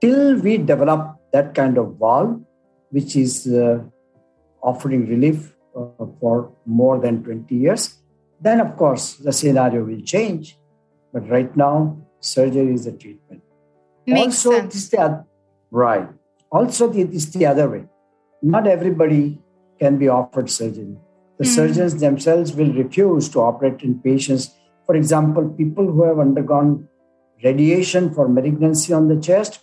Till 0.00 0.36
we 0.36 0.58
develop 0.58 1.16
that 1.32 1.54
kind 1.54 1.76
of 1.76 1.96
valve, 1.98 2.40
which 2.90 3.16
is 3.16 3.46
uh, 3.48 3.82
offering 4.62 5.08
relief 5.08 5.54
uh, 5.78 6.06
for 6.20 6.52
more 6.66 6.98
than 7.00 7.22
20 7.22 7.54
years, 7.54 7.98
then 8.40 8.60
of 8.60 8.76
course 8.76 9.16
the 9.16 9.32
scenario 9.32 9.84
will 9.84 10.00
change. 10.00 10.58
But 11.12 11.28
right 11.28 11.56
now, 11.56 11.96
surgery 12.20 12.74
is 12.74 12.84
the 12.84 12.92
treatment 12.92 13.42
Makes 14.06 14.44
also 14.46 14.58
sense. 14.60 14.74
this 14.74 14.88
the 14.88 15.24
right 15.70 16.08
also 16.50 16.88
this 16.88 17.26
the 17.26 17.46
other 17.46 17.68
way 17.70 17.84
not 18.42 18.66
everybody 18.66 19.38
can 19.78 19.98
be 19.98 20.08
offered 20.08 20.50
surgery 20.50 20.96
the 21.38 21.44
Hmm. 21.46 21.54
surgeons 21.58 21.94
themselves 22.00 22.54
will 22.60 22.72
refuse 22.72 23.28
to 23.34 23.40
operate 23.40 23.82
in 23.88 23.94
patients 24.08 24.50
for 24.86 24.96
example 24.96 25.48
people 25.60 25.86
who 25.92 26.02
have 26.08 26.18
undergone 26.18 26.88
radiation 27.44 28.10
for 28.10 28.28
malignancy 28.28 28.92
on 28.92 29.06
the 29.08 29.20
chest 29.28 29.60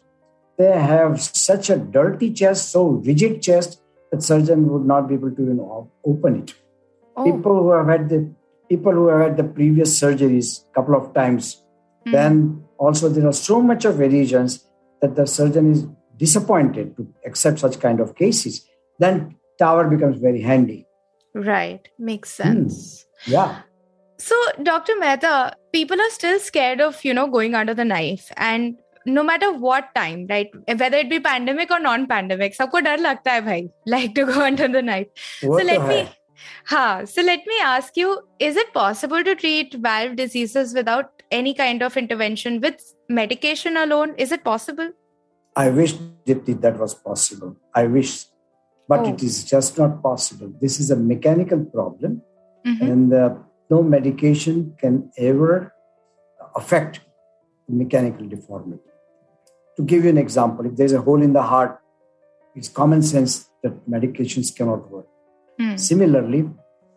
they 0.58 0.72
have 0.94 1.22
such 1.22 1.70
a 1.70 1.78
dirty 1.98 2.32
chest 2.32 2.72
so 2.72 2.86
rigid 3.10 3.42
chest 3.42 3.82
that 4.16 4.24
surgeon 4.24 4.68
would 4.72 4.86
not 4.86 5.08
be 5.10 5.16
able 5.16 5.32
to 5.32 5.44
you 5.44 5.54
know, 5.54 5.92
open 6.06 6.42
it 6.44 6.54
Oh. 7.18 7.24
people 7.24 7.56
who 7.64 7.70
have 7.72 7.88
had 7.88 8.10
the 8.10 8.18
people 8.70 8.92
who 8.92 9.08
have 9.08 9.20
had 9.22 9.38
the 9.38 9.44
previous 9.58 9.92
surgeries 10.00 10.48
a 10.70 10.74
couple 10.80 10.96
of 11.02 11.14
times 11.14 11.62
Hmm. 12.06 12.12
then 12.16 12.34
also 12.78 13.10
there 13.10 13.28
are 13.28 13.38
so 13.38 13.60
much 13.68 13.86
of 13.90 13.96
variations 14.02 14.56
that 15.02 15.16
the 15.20 15.26
surgeon 15.36 15.72
is 15.76 15.86
disappointed 16.24 16.92
to 16.98 17.06
accept 17.30 17.60
such 17.64 17.78
kind 17.86 18.00
of 18.06 18.16
cases 18.24 18.58
then 19.06 19.16
TAVR 19.62 19.90
becomes 19.94 20.20
very 20.28 20.42
handy 20.42 20.82
Right. 21.34 21.88
Makes 22.10 22.36
Hmm. 22.38 22.44
sense. 22.44 22.76
yeah 23.38 23.56
So, 24.26 24.36
Dr. 24.64 24.94
Mehta, 25.00 25.32
people 25.74 26.00
are 26.04 26.12
still 26.18 26.38
scared 26.44 26.80
of, 26.84 27.00
you 27.08 27.14
know, 27.18 27.26
going 27.34 27.54
under 27.62 27.74
the 27.80 27.84
knife. 27.88 28.30
And 28.38 28.78
no 29.07 29.23
matter 29.23 29.53
what 29.53 29.95
time, 29.95 30.27
right? 30.31 30.50
Whether 30.81 30.99
it 30.99 31.11
be 31.11 31.21
pandemic 31.21 31.71
or 31.71 31.79
non-pandemic, 31.81 32.57
सबको 32.57 32.81
डर 32.81 32.99
लगता 32.99 33.33
है 33.33 33.41
भाई, 33.45 33.69
like 33.87 34.15
to 34.15 34.25
go 34.33 34.41
under 34.49 34.69
the 34.69 34.83
knife. 34.83 35.07
वो 35.45 35.59
so 35.59 35.61
तो 35.61 35.67
let 35.67 35.81
है 35.81 35.89
me 35.89 36.09
ha, 36.73 37.05
so 37.05 37.23
let 37.23 37.47
me 37.47 37.61
ask 37.71 37.97
you, 37.97 38.12
is 38.39 38.57
it 38.57 38.73
possible 38.75 39.25
to 39.25 39.35
treat 39.35 39.75
valve 39.75 40.17
diseases 40.17 40.75
without 40.75 41.23
any 41.31 41.55
kind 41.55 41.83
of 41.83 41.97
intervention 41.97 42.61
with 42.61 42.83
medication 43.09 43.77
alone? 43.77 44.15
Is 44.27 44.33
it 44.33 44.45
possible? 44.45 44.91
i 45.61 45.69
wish 45.69 45.93
Dipti, 46.29 46.53
that 46.65 46.77
was 46.79 46.93
possible 46.95 47.57
i 47.75 47.83
wish 47.85 48.11
but 48.89 49.00
Oh. 49.00 49.09
it 49.12 49.23
is 49.29 49.39
just 49.49 49.79
not 49.81 49.97
possible 50.05 50.53
this 50.61 50.79
is 50.83 50.91
a 50.93 50.97
mechanical 50.97 51.65
problem 51.73 52.12
Mhm. 52.67 52.91
and 52.93 53.15
uh, 53.21 53.31
no 53.75 53.83
medication 53.95 54.61
can 54.83 55.00
ever 55.31 55.75
affect 56.61 57.00
mechanical 57.69 58.29
deformity. 58.29 58.91
To 59.77 59.84
give 59.84 60.03
you 60.03 60.10
an 60.10 60.17
example, 60.17 60.65
if 60.65 60.75
there's 60.75 60.94
a 60.94 61.01
hole 61.01 61.22
in 61.22 61.34
the 61.34 61.41
heart, 61.44 61.79
it's 62.55 62.70
common 62.70 63.01
sense 63.01 63.50
that 63.62 63.89
medications 63.89 64.55
cannot 64.55 64.89
work. 64.89 65.08
Hmm. 65.60 65.75
Similarly, 65.75 66.50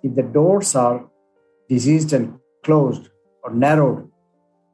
if 0.02 0.14
the 0.14 0.22
doors 0.22 0.74
are 0.76 1.04
diseased 1.68 2.12
and 2.12 2.38
closed 2.62 3.08
or 3.42 3.52
narrowed, 3.52 4.10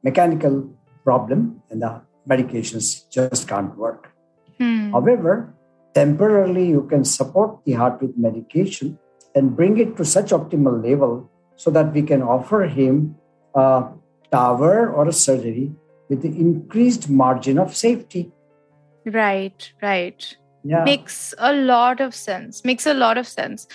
mechanical 0.03 0.71
problem 1.03 1.61
and 1.69 1.81
the 1.81 2.01
medications 2.29 3.09
just 3.09 3.47
can't 3.47 3.75
work. 3.77 4.11
Hmm. 4.59 4.91
However, 4.91 5.53
temporarily 5.93 6.67
you 6.67 6.83
can 6.83 7.03
support 7.03 7.65
the 7.65 7.73
heart 7.73 8.01
with 8.01 8.17
medication 8.17 8.99
and 9.33 9.55
bring 9.55 9.77
it 9.79 9.97
to 9.97 10.05
such 10.05 10.29
optimal 10.29 10.83
level 10.83 11.29
so 11.55 11.71
that 11.71 11.93
we 11.93 12.03
can 12.03 12.21
offer 12.21 12.63
him 12.63 13.15
a 13.55 13.87
TAVR 14.31 14.93
or 14.93 15.07
a 15.07 15.13
surgery 15.13 15.71
with 16.09 16.21
the 16.21 16.29
increased 16.29 17.09
margin 17.09 17.57
of 17.57 17.75
safety. 17.75 18.31
Right, 19.05 19.71
right. 19.81 20.35
Yeah. 20.63 20.83
Makes 20.83 21.33
a 21.37 21.53
lot 21.53 21.99
of 21.99 22.15
sense. 22.15 22.65
Makes 22.65 22.87
a 22.87 22.93
lot 22.93 23.17
of 23.17 23.27
sense. 23.27 23.67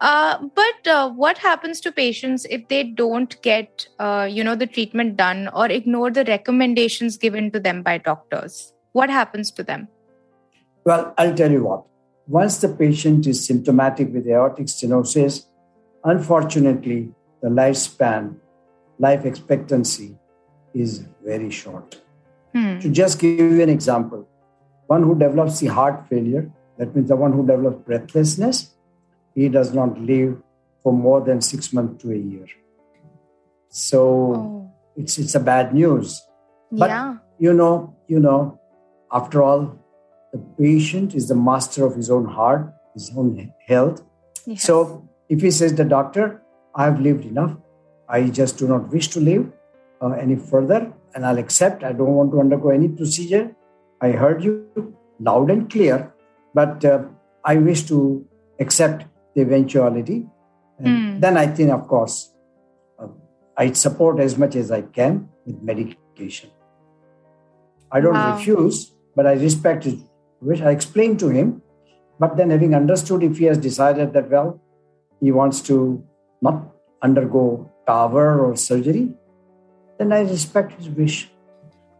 Uh, 0.00 0.38
but 0.56 0.90
uh, 0.90 1.08
what 1.10 1.38
happens 1.38 1.80
to 1.80 1.92
patients 1.92 2.44
if 2.50 2.66
they 2.66 2.82
don't 2.82 3.40
get, 3.42 3.86
uh, 4.00 4.28
you 4.28 4.42
know, 4.42 4.56
the 4.56 4.66
treatment 4.66 5.16
done 5.16 5.48
or 5.54 5.66
ignore 5.66 6.10
the 6.10 6.24
recommendations 6.24 7.16
given 7.16 7.52
to 7.52 7.60
them 7.60 7.82
by 7.82 7.98
doctors? 7.98 8.72
What 8.92 9.10
happens 9.10 9.52
to 9.52 9.62
them? 9.62 9.86
Well, 10.84 11.14
I'll 11.16 11.34
tell 11.34 11.52
you 11.52 11.64
what. 11.64 11.84
Once 12.26 12.58
the 12.58 12.68
patient 12.68 13.26
is 13.28 13.46
symptomatic 13.46 14.12
with 14.12 14.26
aortic 14.26 14.66
stenosis, 14.66 15.46
unfortunately, 16.02 17.12
the 17.40 17.48
lifespan, 17.48 18.36
life 18.98 19.24
expectancy 19.24 20.16
is 20.74 21.04
very 21.24 21.50
short. 21.50 22.00
Hmm. 22.52 22.78
To 22.80 22.90
just 22.90 23.18
give 23.18 23.38
you 23.38 23.62
an 23.62 23.68
example, 23.68 24.28
one 24.86 25.02
who 25.02 25.18
develops 25.18 25.60
the 25.60 25.68
heart 25.68 26.06
failure, 26.08 26.50
that 26.78 26.94
means 26.94 27.08
the 27.08 27.16
one 27.16 27.32
who 27.32 27.46
develops 27.46 27.84
breathlessness, 27.84 28.74
he 29.34 29.48
does 29.48 29.72
not 29.72 29.98
live 30.00 30.36
for 30.82 30.92
more 30.92 31.20
than 31.20 31.40
six 31.40 31.72
months 31.72 32.02
to 32.02 32.12
a 32.12 32.16
year. 32.16 32.46
So 33.68 34.00
Oh, 34.02 34.70
it's 34.96 35.18
it's 35.18 35.34
a 35.34 35.40
bad 35.40 35.74
news. 35.74 36.20
But 36.70 36.90
yeah. 36.90 37.16
you 37.38 37.52
know, 37.54 37.96
you 38.08 38.20
know, 38.20 38.60
after 39.10 39.42
all, 39.42 39.78
the 40.32 40.38
patient 40.58 41.14
is 41.14 41.28
the 41.28 41.34
master 41.34 41.86
of 41.86 41.94
his 41.96 42.10
own 42.10 42.26
heart, 42.26 42.72
his 42.94 43.10
own 43.16 43.52
health. 43.66 44.02
Yes. 44.46 44.62
So 44.64 45.08
if 45.28 45.40
he 45.40 45.50
says, 45.50 45.74
the 45.74 45.84
doctor, 45.84 46.42
I 46.74 46.84
have 46.84 47.00
lived 47.00 47.24
enough, 47.24 47.56
I 48.08 48.28
just 48.28 48.58
do 48.58 48.68
not 48.68 48.88
wish 48.90 49.08
to 49.08 49.20
live 49.20 49.50
uh, 50.02 50.10
any 50.10 50.36
further, 50.36 50.92
and 51.14 51.24
I'll 51.24 51.38
accept. 51.38 51.84
I 51.84 51.92
don't 51.92 52.14
want 52.14 52.32
to 52.32 52.40
undergo 52.40 52.70
any 52.70 52.88
procedure. 52.88 53.54
I 54.00 54.10
heard 54.10 54.42
you 54.42 54.94
loud 55.20 55.50
and 55.50 55.70
clear, 55.70 56.12
but 56.54 56.84
uh, 56.84 57.04
I 57.44 57.56
wish 57.56 57.84
to 57.84 58.26
accept 58.60 59.06
the 59.34 59.42
eventuality. 59.42 60.26
And 60.78 60.88
Hmm. 60.88 61.20
then 61.20 61.36
I 61.36 61.46
think, 61.46 61.70
of 61.70 61.86
course, 61.86 62.34
uh, 62.98 63.06
I 63.56 63.72
support 63.72 64.20
as 64.20 64.36
much 64.36 64.56
as 64.56 64.70
I 64.70 64.82
can 64.82 65.28
with 65.46 65.62
medication. 65.62 66.50
I 67.90 68.00
don't 68.00 68.14
Wow. 68.22 68.32
refuse, 68.32 68.90
but 69.14 69.26
I 69.26 69.34
respect 69.34 69.84
his 69.84 69.96
wish. 70.40 70.60
I 70.60 70.70
explained 70.70 71.20
to 71.20 71.28
him, 71.28 71.62
but 72.18 72.36
then 72.36 72.50
having 72.50 72.74
understood 72.74 73.22
if 73.22 73.38
he 73.38 73.44
has 73.44 73.58
decided 73.58 74.12
that, 74.14 74.30
well, 74.30 74.60
he 75.20 75.30
wants 75.30 75.60
to 75.70 76.02
not 76.40 76.62
undergo 77.02 77.70
TAVR 77.86 78.40
or 78.44 78.56
surgery, 78.56 79.04
then 80.02 80.12
I 80.12 80.22
respect 80.28 80.72
his 80.72 80.88
wish. 80.88 81.30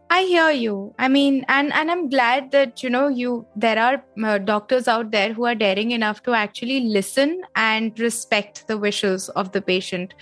I 0.09 0.23
hear 0.23 0.51
you. 0.51 0.93
I 0.99 1.07
mean, 1.07 1.43
and 1.47 1.73
and 1.73 1.89
I'm 1.89 2.07
glad 2.07 2.51
that 2.51 2.83
you 2.83 2.89
know 2.89 3.07
you 3.07 3.47
there 3.55 3.79
are 3.79 4.03
uh, 4.23 4.37
doctors 4.37 4.87
out 4.87 5.09
there 5.09 5.33
who 5.33 5.45
are 5.45 5.55
daring 5.55 5.91
enough 5.91 6.21
to 6.23 6.33
actually 6.33 6.81
listen 6.81 7.41
and 7.55 7.99
respect 7.99 8.67
the 8.67 8.77
wishes 8.77 9.29
of 9.29 9.53
the 9.53 9.61
patient 9.61 10.13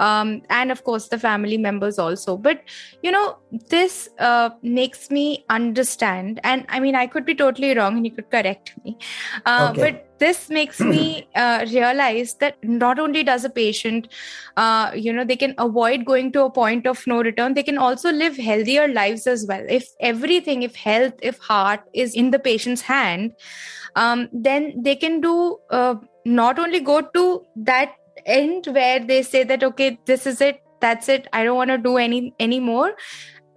um, 0.00 0.42
and 0.48 0.72
of 0.72 0.82
course 0.84 1.08
the 1.08 1.18
family 1.18 1.58
members 1.58 1.98
also. 1.98 2.36
But 2.36 2.62
you 3.02 3.10
know 3.10 3.38
this 3.68 4.08
uh, 4.18 4.50
makes 4.62 5.10
me 5.10 5.44
understand 5.48 6.40
and 6.44 6.64
i 6.68 6.80
mean 6.80 6.94
i 6.94 7.06
could 7.06 7.24
be 7.24 7.34
totally 7.34 7.74
wrong 7.76 7.96
and 7.96 8.06
you 8.06 8.12
could 8.12 8.30
correct 8.30 8.74
me. 8.84 8.96
Uh, 9.44 9.68
okay. 9.70 9.80
but 9.82 10.18
this 10.18 10.48
makes 10.50 10.80
me 10.80 11.28
uh, 11.34 11.66
realize 11.70 12.34
that 12.34 12.56
not 12.62 12.98
only 12.98 13.22
does 13.22 13.44
a 13.44 13.50
patient 13.50 14.08
uh, 14.56 14.90
you 14.94 15.12
know 15.12 15.24
they 15.24 15.36
can 15.36 15.54
avoid 15.58 16.04
going 16.04 16.32
to 16.32 16.44
a 16.44 16.50
point 16.50 16.86
of 16.86 17.06
no 17.06 17.22
return 17.22 17.54
they 17.54 17.62
can 17.62 17.78
also 17.78 18.12
live 18.12 18.36
healthier 18.36 18.88
lives 18.88 19.26
as 19.26 19.46
well. 19.46 19.64
If 19.68 19.88
everything 20.00 20.62
if 20.62 20.74
health 20.74 21.14
if 21.22 21.38
heart 21.38 21.80
is 21.92 22.14
in 22.14 22.30
the 22.30 22.38
patient's 22.38 22.82
hand 22.82 23.34
um, 23.96 24.28
then 24.32 24.82
they 24.82 24.96
can 24.96 25.20
do 25.20 25.58
uh, 25.70 25.96
not 26.24 26.58
only 26.58 26.80
go 26.80 27.00
to 27.00 27.44
that 27.56 27.94
end 28.26 28.66
where 28.66 29.00
they 29.00 29.22
say 29.22 29.42
that 29.44 29.62
okay 29.62 29.98
this 30.06 30.26
is 30.26 30.40
it 30.40 30.62
that's 30.80 31.08
it 31.08 31.26
i 31.32 31.44
don't 31.44 31.56
want 31.56 31.70
to 31.70 31.78
do 31.78 31.96
any 31.96 32.34
anymore. 32.40 32.94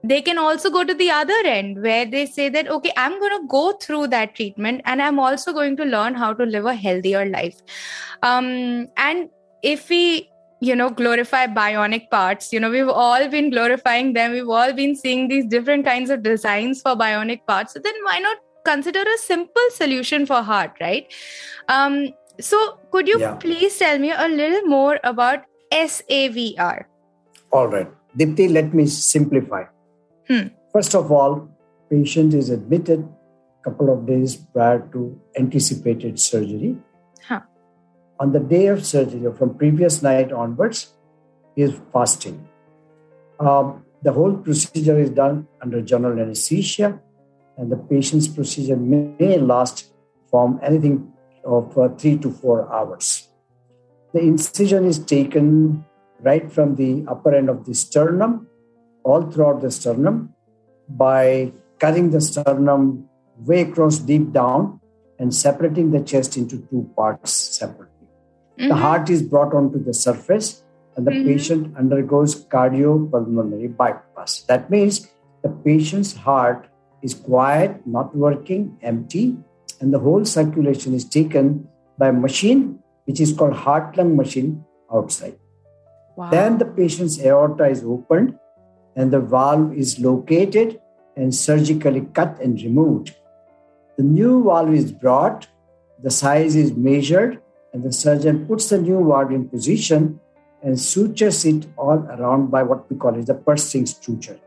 They 0.06 0.22
can 0.22 0.38
also 0.38 0.70
go 0.70 0.84
to 0.84 0.94
the 0.94 1.10
other 1.12 1.38
end 1.46 1.82
where 1.82 2.06
they 2.06 2.26
say 2.26 2.50
that 2.50 2.68
okay 2.70 2.92
i'm 2.98 3.14
going 3.22 3.42
to 3.42 3.48
go 3.48 3.72
through 3.84 4.08
that 4.08 4.36
treatment 4.36 4.82
and 4.84 5.02
i'm 5.02 5.18
also 5.18 5.54
going 5.54 5.78
to 5.78 5.86
learn 5.86 6.14
how 6.14 6.34
to 6.34 6.46
live 6.46 6.66
a 6.66 6.74
healthier 6.76 7.26
life. 7.26 7.62
Um, 8.22 8.90
and 8.98 9.30
if 9.62 9.88
we 9.90 10.30
you 10.60 10.76
know 10.76 10.90
glorify 10.90 11.46
bionic 11.48 12.10
parts 12.10 12.52
you 12.52 12.60
know 12.60 12.70
we've 12.70 12.90
all 12.90 13.28
been 13.30 13.50
glorifying 13.50 14.12
them 14.14 14.32
we've 14.34 14.50
all 14.50 14.74
been 14.74 14.96
seeing 14.96 15.28
these 15.30 15.46
different 15.46 15.86
kinds 15.86 16.10
of 16.10 16.24
designs 16.24 16.82
for 16.82 16.96
bionic 16.96 17.46
parts 17.46 17.74
so 17.74 17.80
then 17.80 17.94
why 18.04 18.20
not 18.20 18.38
consider 18.64 19.02
a 19.02 19.18
simple 19.18 19.70
solution 19.72 20.26
for 20.26 20.42
heart 20.42 20.72
right? 20.80 21.14
Um, 21.68 22.10
so, 22.40 22.80
could 22.92 23.08
you 23.08 23.20
yeah. 23.20 23.36
please 23.36 23.78
tell 23.78 24.00
me 24.00 24.12
a 24.12 24.28
little 24.28 24.68
more 24.68 25.00
about 25.04 25.44
SAVR? 25.72 26.86
All 27.52 27.68
right. 27.68 27.90
Dipti, 28.18 28.52
let 28.52 28.74
me 28.74 28.86
simplify. 28.88 29.66
Hmm. 30.28 30.48
First 30.72 30.96
of 30.96 31.12
all, 31.12 31.50
patient 31.90 32.34
is 32.34 32.50
admitted 32.50 33.08
a 33.60 33.64
couple 33.64 33.94
of 33.94 34.08
days 34.08 34.36
prior 34.36 34.80
to 34.94 35.20
anticipated 35.38 36.20
surgery. 36.20 36.78
Huh. 37.28 37.42
On 38.20 38.32
the 38.32 38.40
day 38.40 38.68
of 38.68 38.86
surgery, 38.86 39.26
or 39.26 39.34
from 39.34 39.56
previous 39.56 40.02
night 40.02 40.32
onwards, 40.32 40.94
he 41.56 41.62
is 41.62 41.80
fasting. 41.92 42.48
Um, 43.40 43.86
the 44.02 44.12
whole 44.12 44.36
procedure 44.36 45.00
is 45.00 45.10
done 45.10 45.48
under 45.62 45.82
general 45.82 46.20
anesthesia, 46.20 47.00
and 47.58 47.72
the 47.72 47.78
patient's 47.78 48.28
procedure 48.28 48.76
may 48.76 49.38
last 49.38 49.94
from 50.30 50.60
anything 50.64 51.13
of 51.46 51.78
uh, 51.78 51.90
three 51.90 52.18
to 52.18 52.32
four 52.32 52.72
hours. 52.74 53.30
The 54.14 54.20
incision 54.20 54.86
is 54.86 55.00
taken 55.00 55.86
right 56.22 56.52
from 56.52 56.76
the 56.76 57.04
upper 57.08 57.36
end 57.36 57.50
of 57.50 57.66
the 57.66 57.74
sternum, 57.74 58.48
all 59.04 59.30
throughout 59.30 59.62
the 59.62 59.72
sternum, 59.72 60.34
by 60.88 61.52
cutting 61.80 62.12
the 62.12 62.22
sternum 62.22 63.10
way 63.40 63.62
across 63.62 64.00
deep 64.00 64.32
down 64.32 64.80
and 65.20 65.34
separating 65.34 65.92
the 65.92 66.02
chest 66.02 66.38
into 66.38 66.60
two 66.70 66.90
parts 66.96 67.32
separately. 67.32 68.08
Mm-hmm. 68.60 68.70
The 68.70 68.76
heart 68.76 69.10
is 69.10 69.22
brought 69.22 69.54
onto 69.54 69.84
the 69.84 69.94
surface 69.94 70.64
and 70.96 71.08
the 71.08 71.12
mm-hmm. 71.12 71.28
patient 71.28 71.78
undergoes 71.78 72.46
cardiopulmonary 72.46 73.76
bypass. 73.76 74.44
That 74.44 74.70
means 74.70 75.08
the 75.42 75.50
patient's 75.50 76.14
heart 76.14 76.68
is 77.02 77.14
quiet, 77.14 77.86
not 77.86 78.16
working, 78.16 78.78
empty, 78.82 79.38
and 79.84 79.94
the 79.94 80.00
whole 80.00 80.24
circulation 80.24 80.94
is 80.94 81.04
taken 81.04 81.68
by 81.98 82.08
a 82.08 82.14
machine 82.14 82.80
which 83.04 83.20
is 83.20 83.34
called 83.34 83.54
heart 83.54 83.98
lung 83.98 84.16
machine 84.16 84.64
outside. 84.94 85.38
Wow. 86.16 86.30
Then 86.30 86.58
the 86.58 86.66
patient's 86.66 87.20
aorta 87.20 87.66
is 87.66 87.84
opened 87.84 88.40
and 88.96 89.12
the 89.12 89.20
valve 89.20 89.74
is 89.74 90.00
located 90.00 90.80
and 91.18 91.36
surgically 91.36 92.02
cut 92.14 92.40
and 92.40 92.62
removed. 92.62 93.14
The 93.98 94.04
new 94.04 94.46
valve 94.46 94.74
is 94.74 94.90
brought, 94.94 95.48
the 96.02 96.10
size 96.10 96.56
is 96.56 96.72
measured, 96.74 97.42
and 97.74 97.84
the 97.84 97.92
surgeon 97.92 98.48
puts 98.48 98.70
the 98.70 98.78
new 98.78 99.06
valve 99.06 99.32
in 99.32 99.50
position 99.50 100.20
and 100.62 100.80
sutures 100.80 101.44
it 101.44 101.68
all 101.78 102.00
around 102.16 102.52
by 102.52 102.64
what 102.64 102.90
we 102.90 102.96
call 102.96 103.20
it 103.20 103.26
the 103.26 103.34
pursing 103.34 103.86
suture. 103.86 104.40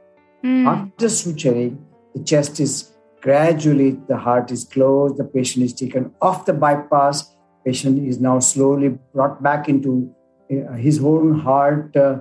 Mm. 0.42 0.66
After 0.66 1.07
suturing, 1.07 1.77
the 2.14 2.22
chest 2.25 2.59
is 2.59 2.96
Gradually, 3.27 3.99
the 4.07 4.17
heart 4.17 4.53
is 4.53 4.62
closed, 4.62 5.17
the 5.17 5.25
patient 5.25 5.65
is 5.65 5.73
taken 5.73 6.15
off 6.23 6.45
the 6.45 6.53
bypass, 6.53 7.35
patient 7.65 8.07
is 8.07 8.21
now 8.21 8.39
slowly 8.39 8.91
brought 9.12 9.43
back 9.43 9.69
into 9.69 10.15
uh, 10.49 10.75
his 10.75 11.03
own 11.03 11.41
heart, 11.41 11.97
uh, 11.97 12.19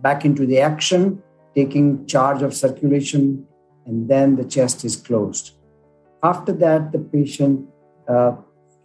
back 0.00 0.24
into 0.24 0.44
the 0.44 0.58
action, 0.58 1.22
taking 1.54 2.04
charge 2.06 2.42
of 2.42 2.54
circulation, 2.54 3.46
and 3.86 4.08
then 4.08 4.34
the 4.34 4.44
chest 4.44 4.84
is 4.84 4.96
closed. 4.96 5.52
After 6.24 6.52
that, 6.54 6.90
the 6.90 6.98
patient 6.98 7.64
uh, 8.08 8.32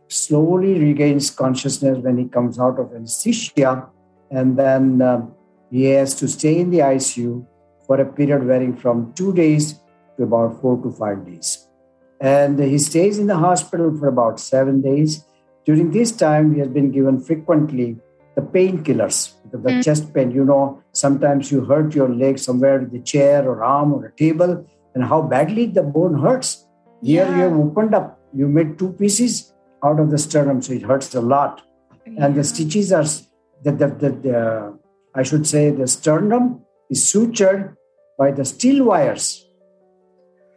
slowly 0.10 0.78
regains 0.78 1.32
consciousness 1.32 1.98
when 1.98 2.20
he 2.20 2.26
comes 2.26 2.60
out 2.60 2.80
of 2.80 2.94
anesthesia, 2.94 3.90
and 4.30 4.60
then 4.60 5.02
uh, 5.02 5.26
he 5.72 5.86
has 5.86 6.14
to 6.20 6.28
stay 6.28 6.60
in 6.60 6.70
the 6.70 6.82
ICU 6.82 7.44
for 7.88 8.00
a 8.00 8.06
period 8.06 8.44
varying 8.44 8.78
from 8.78 9.12
two 9.16 9.34
days 9.34 9.80
to 10.18 10.24
about 10.24 10.62
four 10.62 10.82
to 10.84 10.92
five 10.92 11.26
days. 11.26 11.68
And 12.20 12.60
he 12.60 12.78
stays 12.78 13.20
in 13.20 13.28
the 13.28 13.38
hospital 13.38 13.96
for 13.98 14.08
about 14.08 14.40
seven 14.40 14.82
days. 14.82 15.24
During 15.66 15.92
this 15.92 16.12
time, 16.12 16.54
he 16.54 16.60
has 16.60 16.70
been 16.70 16.92
given 16.92 17.20
frequently 17.20 17.98
the 18.36 18.42
painkillers, 18.42 19.34
the, 19.52 19.58
mm. 19.58 19.84
chest 19.84 20.14
pain. 20.14 20.32
You 20.32 20.46
know, 20.46 20.82
sometimes 20.94 21.52
you 21.52 21.66
hurt 21.66 21.94
your 21.94 22.10
leg 22.10 22.40
somewhere 22.40 22.80
with 22.80 22.94
a 22.94 23.00
chair 23.00 23.48
or 23.48 23.64
arm 23.64 23.94
or 23.94 24.06
a 24.06 24.12
table, 24.16 24.66
and 24.96 25.04
how 25.04 25.22
badly 25.22 25.68
the 25.68 25.84
bone 25.84 26.20
hurts. 26.20 26.66
Here 27.02 27.26
yeah. 27.26 27.36
you 27.36 27.42
have 27.44 27.54
opened 27.54 27.94
up, 27.94 28.20
you 28.34 28.48
made 28.48 28.80
two 28.80 28.94
pieces 28.94 29.54
out 29.84 30.00
of 30.00 30.10
the 30.10 30.18
sternum, 30.18 30.62
so 30.62 30.74
it 30.74 30.82
hurts 30.82 31.14
a 31.14 31.22
lot. 31.22 31.62
Yeah. 32.06 32.26
And 32.26 32.36
the 32.36 32.44
stitches 32.44 32.92
are, 32.92 33.06
the, 33.64 33.72
the, 33.72 33.88
the, 33.88 34.10
the, 34.10 34.80
I 35.14 35.24
should 35.24 35.46
say, 35.46 35.70
the 35.70 35.88
sternum 35.88 36.62
is 36.90 37.04
sutured 37.04 37.76
by 38.18 38.32
the 38.32 38.46
steel 38.46 38.86
wires 38.86 39.47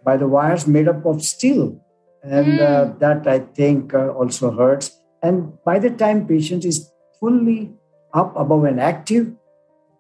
by 0.05 0.17
the 0.17 0.29
wires 0.29 0.67
made 0.67 0.89
up 0.89 1.05
of 1.05 1.23
steel. 1.23 1.81
And 2.23 2.59
mm. 2.59 2.61
uh, 2.61 2.99
that 2.99 3.27
I 3.27 3.41
think 3.41 3.95
uh, 3.95 4.09
also 4.09 4.51
hurts. 4.51 4.99
And 5.23 5.63
by 5.65 5.79
the 5.79 5.91
time 5.91 6.27
patient 6.27 6.65
is 6.65 6.91
fully 7.19 7.73
up 8.13 8.35
above 8.37 8.65
and 8.65 8.81
active 8.81 9.33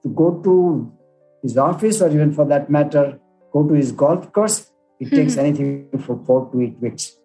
to 0.02 0.08
go 0.08 0.40
to 0.42 0.92
his 1.42 1.56
office 1.56 2.00
or 2.00 2.10
even 2.10 2.32
for 2.32 2.44
that 2.46 2.70
matter, 2.70 3.18
go 3.52 3.66
to 3.66 3.74
his 3.74 3.92
golf 3.92 4.32
course, 4.32 4.70
it 4.98 5.06
mm-hmm. 5.06 5.16
takes 5.16 5.36
anything 5.36 5.88
from 5.98 6.24
four 6.24 6.50
to 6.52 6.60
eight 6.60 6.78
weeks. 6.80 7.16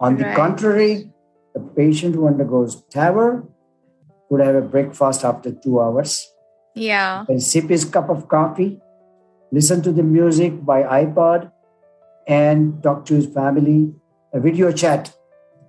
On 0.00 0.16
right. 0.16 0.28
the 0.28 0.36
contrary, 0.36 1.10
the 1.54 1.60
patient 1.60 2.14
who 2.14 2.26
undergoes 2.26 2.82
TAVR 2.92 3.46
could 4.28 4.40
have 4.40 4.54
a 4.54 4.60
breakfast 4.60 5.24
after 5.24 5.52
two 5.52 5.80
hours. 5.80 6.30
Yeah. 6.74 7.24
And 7.28 7.42
sip 7.42 7.70
his 7.70 7.84
cup 7.84 8.10
of 8.10 8.28
coffee, 8.28 8.80
listen 9.50 9.80
to 9.82 9.92
the 9.92 10.02
music 10.02 10.64
by 10.64 10.82
iPod, 10.82 11.50
and 12.26 12.82
talk 12.82 13.04
to 13.06 13.14
his 13.14 13.26
family, 13.26 13.94
a 14.32 14.40
video 14.40 14.72
chat 14.72 15.14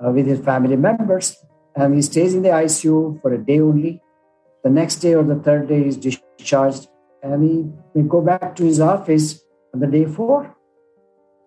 uh, 0.04 0.12
with 0.12 0.26
his 0.26 0.40
family 0.40 0.76
members. 0.76 1.36
And 1.76 1.94
he 1.94 2.02
stays 2.02 2.34
in 2.34 2.42
the 2.42 2.50
ICU 2.50 3.22
for 3.22 3.34
a 3.34 3.38
day 3.38 3.60
only. 3.60 4.02
The 4.64 4.70
next 4.70 4.96
day 4.96 5.14
or 5.14 5.24
the 5.24 5.36
third 5.36 5.68
day, 5.68 5.84
he's 5.84 5.98
discharged 5.98 6.88
and 7.22 7.44
he 7.44 7.66
may 7.94 8.08
go 8.08 8.22
back 8.22 8.56
to 8.56 8.64
his 8.64 8.80
office 8.80 9.42
on 9.74 9.80
the 9.80 9.88
day 9.88 10.06
four. 10.06 10.56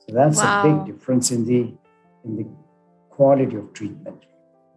So 0.07 0.15
that's 0.15 0.39
wow. 0.39 0.63
a 0.63 0.85
big 0.85 0.95
difference 0.95 1.31
in 1.31 1.47
the 1.47 1.75
in 2.25 2.37
the 2.37 2.47
quality 3.11 3.57
of 3.57 3.73
treatment. 3.73 4.25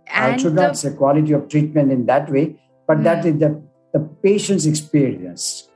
And 0.08 0.34
I 0.34 0.38
should 0.38 0.54
not 0.54 0.78
say 0.78 0.94
quality 0.94 1.34
of 1.34 1.48
treatment 1.50 1.92
in 1.92 2.06
that 2.08 2.30
way, 2.30 2.60
but 2.88 3.00
mm. 3.00 3.04
that 3.04 3.26
is 3.26 3.40
the, 3.40 3.62
the 3.94 4.00
patient's 4.00 4.66
experience 4.66 5.70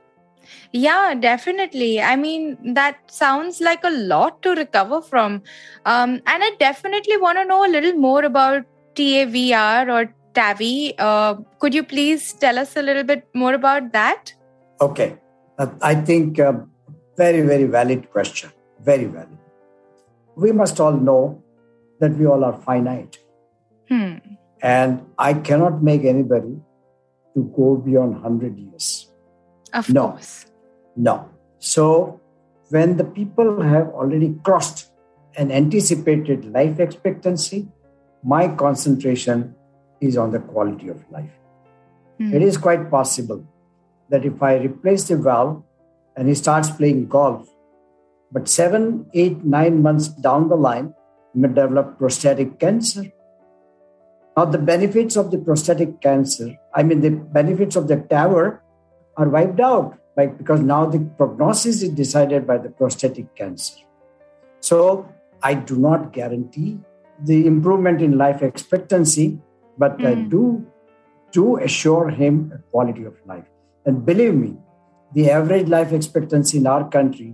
yeah, 0.72 1.14
definitely. 1.14 2.00
I 2.00 2.16
mean, 2.16 2.74
that 2.74 2.98
sounds 3.10 3.60
like 3.60 3.84
a 3.84 3.90
lot 3.90 4.42
to 4.42 4.50
recover 4.50 5.00
from. 5.00 5.42
Um, 5.86 6.20
and 6.26 6.44
I 6.44 6.52
definitely 6.58 7.16
want 7.16 7.38
to 7.38 7.44
know 7.44 7.64
a 7.64 7.70
little 7.70 7.94
more 7.94 8.24
about 8.24 8.64
TAVR 8.94 9.92
or 9.92 10.14
TAVI. 10.34 10.94
Uh, 10.98 11.34
could 11.58 11.74
you 11.74 11.82
please 11.82 12.32
tell 12.34 12.58
us 12.58 12.76
a 12.76 12.82
little 12.82 13.04
bit 13.04 13.26
more 13.34 13.54
about 13.54 13.92
that? 13.92 14.32
Okay. 14.80 15.16
Uh, 15.58 15.68
I 15.80 15.94
think 15.94 16.38
uh, 16.38 16.52
very, 17.16 17.40
very 17.40 17.64
valid 17.64 18.10
question. 18.10 18.50
Very 18.80 19.06
valid. 19.06 19.38
We 20.36 20.52
must 20.52 20.78
all 20.80 20.92
know 20.92 21.42
that 22.00 22.12
we 22.16 22.26
all 22.26 22.44
are 22.44 22.56
finite. 22.60 23.18
Hmm. 23.88 24.16
And 24.62 25.04
I 25.18 25.34
cannot 25.34 25.82
make 25.82 26.04
anybody 26.04 26.60
to 27.34 27.52
go 27.56 27.76
beyond 27.76 28.12
100 28.12 28.58
years. 28.58 29.08
Of 29.72 29.92
no. 29.92 30.10
course. 30.10 30.47
No. 30.98 31.30
So, 31.60 32.20
when 32.70 32.96
the 32.96 33.04
people 33.04 33.62
have 33.62 33.88
already 33.90 34.34
crossed 34.42 34.90
an 35.36 35.52
anticipated 35.52 36.52
life 36.52 36.80
expectancy, 36.80 37.68
my 38.24 38.48
concentration 38.48 39.54
is 40.00 40.16
on 40.16 40.32
the 40.32 40.40
quality 40.40 40.88
of 40.88 40.98
life. 41.10 41.30
Hmm. 42.18 42.34
It 42.34 42.42
is 42.42 42.58
quite 42.58 42.90
possible 42.90 43.46
that 44.10 44.24
if 44.24 44.42
I 44.42 44.56
replace 44.56 45.04
the 45.04 45.16
valve 45.16 45.62
and 46.16 46.26
he 46.26 46.34
starts 46.34 46.68
playing 46.68 47.06
golf, 47.06 47.48
but 48.32 48.48
seven, 48.48 49.06
eight, 49.14 49.44
nine 49.44 49.80
months 49.80 50.08
down 50.08 50.48
the 50.48 50.56
line, 50.56 50.94
he 51.32 51.40
may 51.40 51.48
develop 51.48 51.96
prostatic 51.98 52.58
cancer. 52.58 53.04
Now, 54.36 54.46
the 54.46 54.58
benefits 54.58 55.16
of 55.16 55.30
the 55.30 55.38
prostatic 55.38 56.00
cancer, 56.00 56.58
I 56.74 56.82
mean, 56.82 57.00
the 57.00 57.10
benefits 57.10 57.76
of 57.76 57.86
the 57.86 57.96
TAVR 57.96 58.58
are 59.16 59.28
wiped 59.28 59.60
out 59.60 59.98
by, 60.18 60.26
because 60.26 60.60
now 60.60 60.84
the 60.94 61.00
prognosis 61.18 61.82
is 61.86 61.90
decided 62.02 62.46
by 62.46 62.58
the 62.58 62.70
prostatic 62.80 63.34
cancer. 63.40 63.76
So, 64.60 64.80
I 65.50 65.54
do 65.54 65.76
not 65.88 66.12
guarantee 66.12 66.70
the 67.30 67.46
improvement 67.46 68.02
in 68.06 68.18
life 68.24 68.42
expectancy, 68.50 69.26
but 69.84 70.04
I 70.10 70.14
Mm. 70.16 70.28
do 70.34 70.42
do 71.36 71.46
assure 71.64 72.06
him 72.20 72.36
a 72.56 72.58
quality 72.72 73.04
of 73.08 73.16
life. 73.30 73.48
And 73.86 73.96
believe 74.10 74.36
me, 74.44 74.52
the 75.16 75.24
average 75.38 75.66
life 75.74 75.90
expectancy 75.98 76.54
in 76.60 76.66
our 76.74 76.84
country 76.94 77.28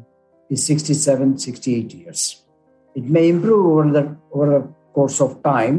is 0.55 0.65
67, 0.71 1.37
68 1.45 1.95
years. 1.99 2.23
It 3.01 3.05
may 3.17 3.29
improve 3.35 3.67
over 3.73 3.85
the 3.97 4.03
over 4.33 4.47
the 4.55 4.63
course 4.97 5.19
of 5.27 5.31
time, 5.53 5.77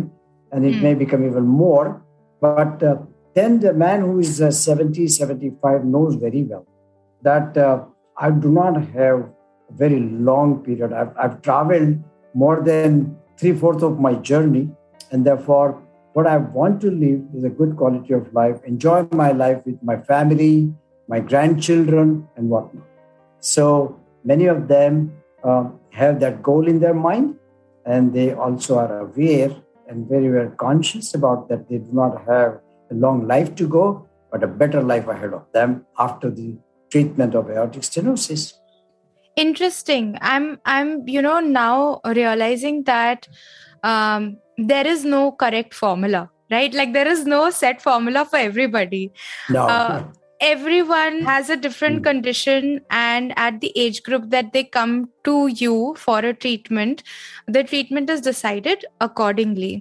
and 0.51 0.69
it 0.69 0.75
Mm. 0.77 0.85
may 0.85 0.93
become 1.03 1.25
even 1.29 1.47
more. 1.63 1.87
But 2.47 2.87
uh, 2.91 2.95
then 3.39 3.59
the 3.65 3.73
man 3.85 4.07
who 4.07 4.15
is 4.27 4.33
uh, 4.41 4.51
70, 4.51 5.07
75 5.19 5.83
knows 5.95 6.15
very 6.25 6.43
well 6.53 6.65
that 7.25 7.57
uh, 7.57 7.83
I 8.17 8.31
do 8.31 8.49
not 8.49 8.75
have 8.99 9.19
a 9.71 9.73
very 9.83 9.99
long 10.29 10.63
period. 10.63 10.93
I've, 10.93 11.13
I've 11.17 11.41
traveled 11.41 11.97
more 12.33 12.61
than 12.61 13.17
three 13.37 13.53
fourths 13.53 13.83
of 13.83 13.99
my 13.99 14.13
journey, 14.15 14.69
and 15.11 15.25
therefore, 15.25 15.81
what 16.13 16.27
I 16.27 16.37
want 16.37 16.79
to 16.81 16.91
live 16.91 17.21
is 17.35 17.43
a 17.43 17.49
good 17.49 17.75
quality 17.75 18.13
of 18.13 18.33
life, 18.33 18.63
enjoy 18.63 19.07
my 19.11 19.31
life 19.31 19.65
with 19.65 19.81
my 19.83 19.97
family, 19.97 20.73
my 21.09 21.19
grandchildren, 21.19 22.27
and 22.37 22.49
whatnot. 22.49 22.85
So 23.41 23.99
many 24.23 24.45
of 24.45 24.67
them 24.67 25.11
uh, 25.43 25.65
have 25.91 26.19
that 26.21 26.41
goal 26.41 26.67
in 26.67 26.79
their 26.79 26.93
mind, 26.93 27.35
and 27.85 28.13
they 28.13 28.33
also 28.33 28.77
are 28.77 28.99
aware 28.99 29.51
and 29.87 30.07
very, 30.07 30.29
very 30.29 30.49
conscious 30.57 31.13
about 31.13 31.49
that 31.49 31.69
they 31.69 31.77
do 31.77 31.91
not 31.91 32.25
have 32.27 32.59
a 32.91 32.95
long 32.95 33.27
life 33.27 33.53
to 33.55 33.67
go, 33.67 34.07
but 34.31 34.43
a 34.43 34.47
better 34.47 34.81
life 34.81 35.07
ahead 35.07 35.33
of 35.33 35.43
them 35.53 35.85
after 35.99 36.29
the 36.29 36.55
treatment 36.91 37.35
of 37.35 37.49
aortic 37.49 37.81
stenosis. 37.83 38.53
interesting. 39.35 40.17
I'm 40.21 40.59
i'm 40.65 41.07
you 41.13 41.21
know 41.21 41.39
now 41.39 41.99
realizing 42.17 42.83
that 42.89 43.27
um 43.83 44.37
there 44.57 44.87
is 44.87 45.03
no 45.03 45.31
correct 45.31 45.73
formula 45.73 46.29
right? 46.51 46.73
Like 46.75 46.93
there 46.93 47.07
is 47.07 47.25
no 47.25 47.49
set 47.49 47.81
formula 47.81 48.23
for 48.31 48.37
everybody. 48.37 49.11
No, 49.49 49.61
Uh, 49.67 50.03
everyone 50.47 51.15
has 51.27 51.49
a 51.49 51.57
different 51.57 51.99
Mm. 52.01 52.03
condition 52.07 52.67
and 52.91 53.33
at 53.45 53.59
the 53.61 53.71
age 53.83 54.01
group 54.07 54.29
that 54.35 54.51
they 54.53 54.63
come 54.77 54.93
to 55.29 55.35
you 55.61 55.75
for 56.05 56.17
a 56.19 56.33
treatment 56.45 57.03
the 57.57 57.63
treatment 57.69 58.09
is 58.15 58.21
decided 58.25 58.85
accordingly 59.07 59.71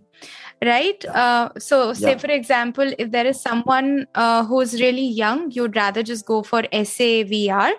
right 0.68 1.04
uh, 1.22 1.48
so 1.58 1.78
say 1.92 2.10
Yeah. 2.12 2.18
for 2.24 2.30
example 2.36 2.92
if 3.04 3.10
there 3.14 3.26
is 3.32 3.40
someone 3.40 3.88
uh, 4.14 4.44
who's 4.50 4.74
really 4.80 5.06
young 5.20 5.50
you'd 5.56 5.76
rather 5.80 6.02
just 6.10 6.26
go 6.30 6.42
for 6.50 6.62
savr 6.80 7.70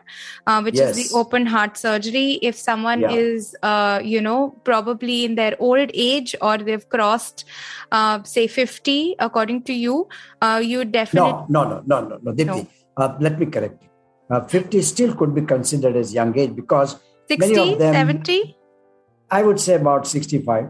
uh, 0.47 0.61
which 0.67 0.79
is 0.85 0.95
the 0.99 1.17
open 1.21 1.45
heart 1.55 1.77
surgery 1.77 2.25
if 2.51 2.55
someone 2.63 3.01
Yeah. 3.05 3.15
is 3.23 3.55
uh, 3.71 3.99
you 4.13 4.21
know 4.29 4.39
probably 4.71 5.17
in 5.25 5.35
their 5.41 5.55
old 5.59 5.91
age 6.07 6.35
or 6.41 6.57
they've 6.57 6.87
crossed 6.97 7.45
uh, 7.91 8.23
say 8.23 8.47
50 8.47 9.15
according 9.29 9.63
to 9.71 9.73
you 9.73 10.07
uh, 10.41 10.61
you 10.63 10.85
definitely 10.85 11.31
no, 11.31 11.63
no, 11.63 11.81
no, 11.93 11.99
no, 12.01 12.07
no, 12.07 12.17
no. 12.23 12.33
Dipti, 12.41 12.67
Uh, 13.03 13.07
let 13.25 13.33
me 13.39 13.45
correct 13.53 13.81
you. 13.83 13.89
Uh, 14.35 14.39
50 14.51 14.81
still 14.89 15.13
could 15.21 15.33
be 15.37 15.41
considered 15.47 15.95
as 16.01 16.13
young 16.17 16.29
age 16.43 16.51
because 16.59 16.93
60 17.31 17.39
many 17.41 17.73
of 17.73 17.79
them- 17.79 17.93
70 17.93 18.37
I 19.37 19.41
would 19.47 19.59
say 19.59 19.75
about 19.75 20.07
65. 20.07 20.69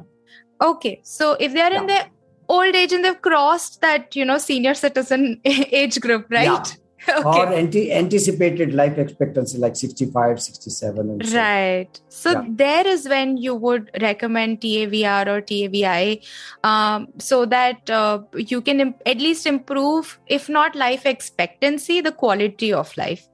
Okay 0.61 0.99
so 1.03 1.35
if 1.39 1.53
they 1.53 1.61
are 1.61 1.73
in 1.73 1.87
their 1.87 2.07
old 2.47 2.75
age 2.75 2.91
and 2.93 3.03
they've 3.03 3.21
crossed 3.21 3.81
that 3.81 4.15
you 4.15 4.23
know 4.23 4.37
senior 4.37 4.73
citizen 4.73 5.39
age 5.45 5.99
group 5.99 6.25
right 6.29 6.77
okay 7.09 7.39
Or 7.39 7.53
anti- 7.53 7.91
anticipated 7.93 8.73
life 8.73 8.97
expectancy 8.97 9.59
like 9.59 9.75
65, 9.75 10.41
67. 10.41 11.09
And 11.09 11.27
so. 11.27 11.37
right 11.37 11.99
so 12.09 12.31
Yeah. 12.31 12.43
there 12.47 12.87
is 12.87 13.07
when 13.07 13.37
you 13.37 13.53
would 13.53 13.91
recommend 14.01 14.61
tavr 14.61 15.27
or 15.27 15.41
tavi 15.41 16.23
um, 16.63 17.07
so 17.19 17.45
that 17.45 17.89
uh, 17.89 18.19
you 18.35 18.59
can 18.61 18.79
im- 18.79 18.95
at 19.05 19.17
least 19.17 19.45
improve 19.45 20.19
if 20.25 20.49
not 20.49 20.75
life 20.75 21.05
expectancy 21.05 22.01
the 22.01 22.11
quality 22.11 22.73
of 22.73 22.95
life 22.97 23.27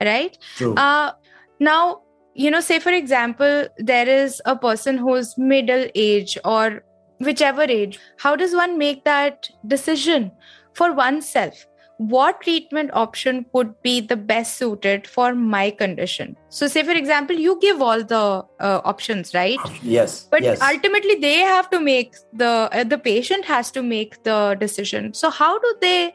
right 0.00 0.36
True. 0.56 0.74
Uh, 0.74 1.12
now, 1.60 2.00
you 2.34 2.50
know, 2.50 2.60
say 2.60 2.78
for 2.78 2.92
example, 2.92 3.66
there 3.78 4.08
is 4.08 4.40
a 4.44 4.56
person 4.56 4.96
who's 4.96 5.36
middle 5.36 5.86
age 5.94 6.38
or 6.44 6.82
whichever 7.20 7.62
age. 7.62 7.98
How 8.18 8.36
does 8.36 8.54
one 8.54 8.78
make 8.78 9.04
that 9.04 9.48
decision 9.66 10.32
for 10.74 10.92
oneself? 10.92 11.66
What 11.98 12.40
treatment 12.40 12.90
option 12.94 13.46
would 13.52 13.80
be 13.82 14.00
the 14.00 14.16
best 14.16 14.56
suited 14.56 15.06
for 15.06 15.34
my 15.34 15.70
condition? 15.70 16.36
So, 16.48 16.66
say 16.66 16.82
for 16.82 16.90
example, 16.90 17.36
you 17.36 17.60
give 17.60 17.80
all 17.80 18.02
the 18.02 18.44
uh, 18.58 18.80
options, 18.84 19.34
right? 19.34 19.60
yes. 19.82 20.26
But 20.28 20.42
yes. 20.42 20.60
ultimately, 20.60 21.16
they 21.16 21.38
have 21.38 21.70
to 21.70 21.78
make 21.78 22.16
the 22.32 22.68
uh, 22.72 22.84
the 22.84 22.98
patient 22.98 23.44
has 23.44 23.70
to 23.72 23.82
make 23.82 24.22
the 24.24 24.56
decision. 24.58 25.14
So, 25.14 25.30
how 25.30 25.58
do 25.58 25.74
they 25.80 26.14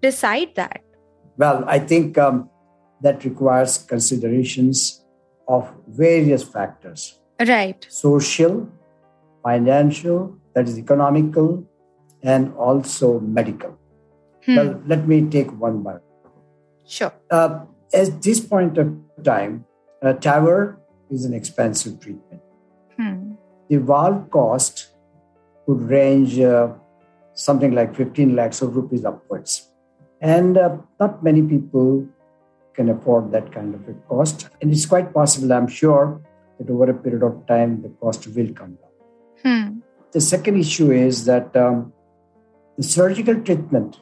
decide 0.00 0.54
that? 0.54 0.80
Well, 1.36 1.62
I 1.66 1.78
think 1.78 2.16
um, 2.16 2.48
that 3.02 3.24
requires 3.24 3.76
considerations 3.76 5.04
of 5.48 5.72
various 5.88 6.42
factors 6.44 7.18
Right. 7.40 7.86
social, 7.88 8.68
financial, 9.42 10.36
that 10.54 10.68
is 10.68 10.78
economical, 10.78 11.64
and 12.22 12.52
also 12.54 13.20
medical. 13.20 13.78
Hmm. 14.44 14.56
Well, 14.56 14.82
let 14.86 15.06
me 15.06 15.22
take 15.28 15.50
one 15.60 15.82
by 15.82 15.92
one. 15.92 16.00
sure. 16.86 17.12
Uh, 17.30 17.64
at 17.92 18.22
this 18.22 18.40
point 18.40 18.76
of 18.78 18.92
time, 19.24 19.64
uh, 20.02 20.14
TAVR 20.14 20.76
is 21.10 21.24
an 21.24 21.32
expensive 21.34 22.00
treatment. 22.00 22.42
Hmm. 22.96 23.32
The 23.68 23.76
valve 23.76 24.30
cost 24.30 24.88
could 25.66 25.82
range 25.82 26.38
uh, 26.40 26.68
something 27.34 27.72
like 27.72 27.94
15 27.94 28.34
lakhs 28.34 28.62
of 28.62 28.74
rupees 28.76 29.04
upwards. 29.04 29.68
And 30.20 30.56
uh, 30.58 30.76
not 30.98 31.22
many 31.22 31.42
people 31.42 32.06
can 32.78 32.88
afford 32.94 33.30
that 33.36 33.52
kind 33.52 33.74
of 33.76 33.86
a 33.92 33.94
cost. 34.08 34.48
And 34.62 34.72
it's 34.72 34.86
quite 34.94 35.12
possible, 35.20 35.52
I'm 35.52 35.68
sure, 35.68 36.20
that 36.58 36.70
over 36.74 36.90
a 36.90 36.98
period 37.04 37.24
of 37.30 37.46
time, 37.52 37.82
the 37.84 37.92
cost 38.02 38.26
will 38.38 38.52
come 38.60 38.74
down. 38.80 38.94
Hmm. 39.44 39.78
The 40.16 40.22
second 40.32 40.58
issue 40.64 40.90
is 41.06 41.24
that 41.30 41.56
um, 41.64 41.92
the 42.76 42.86
surgical 42.96 43.40
treatment 43.48 43.98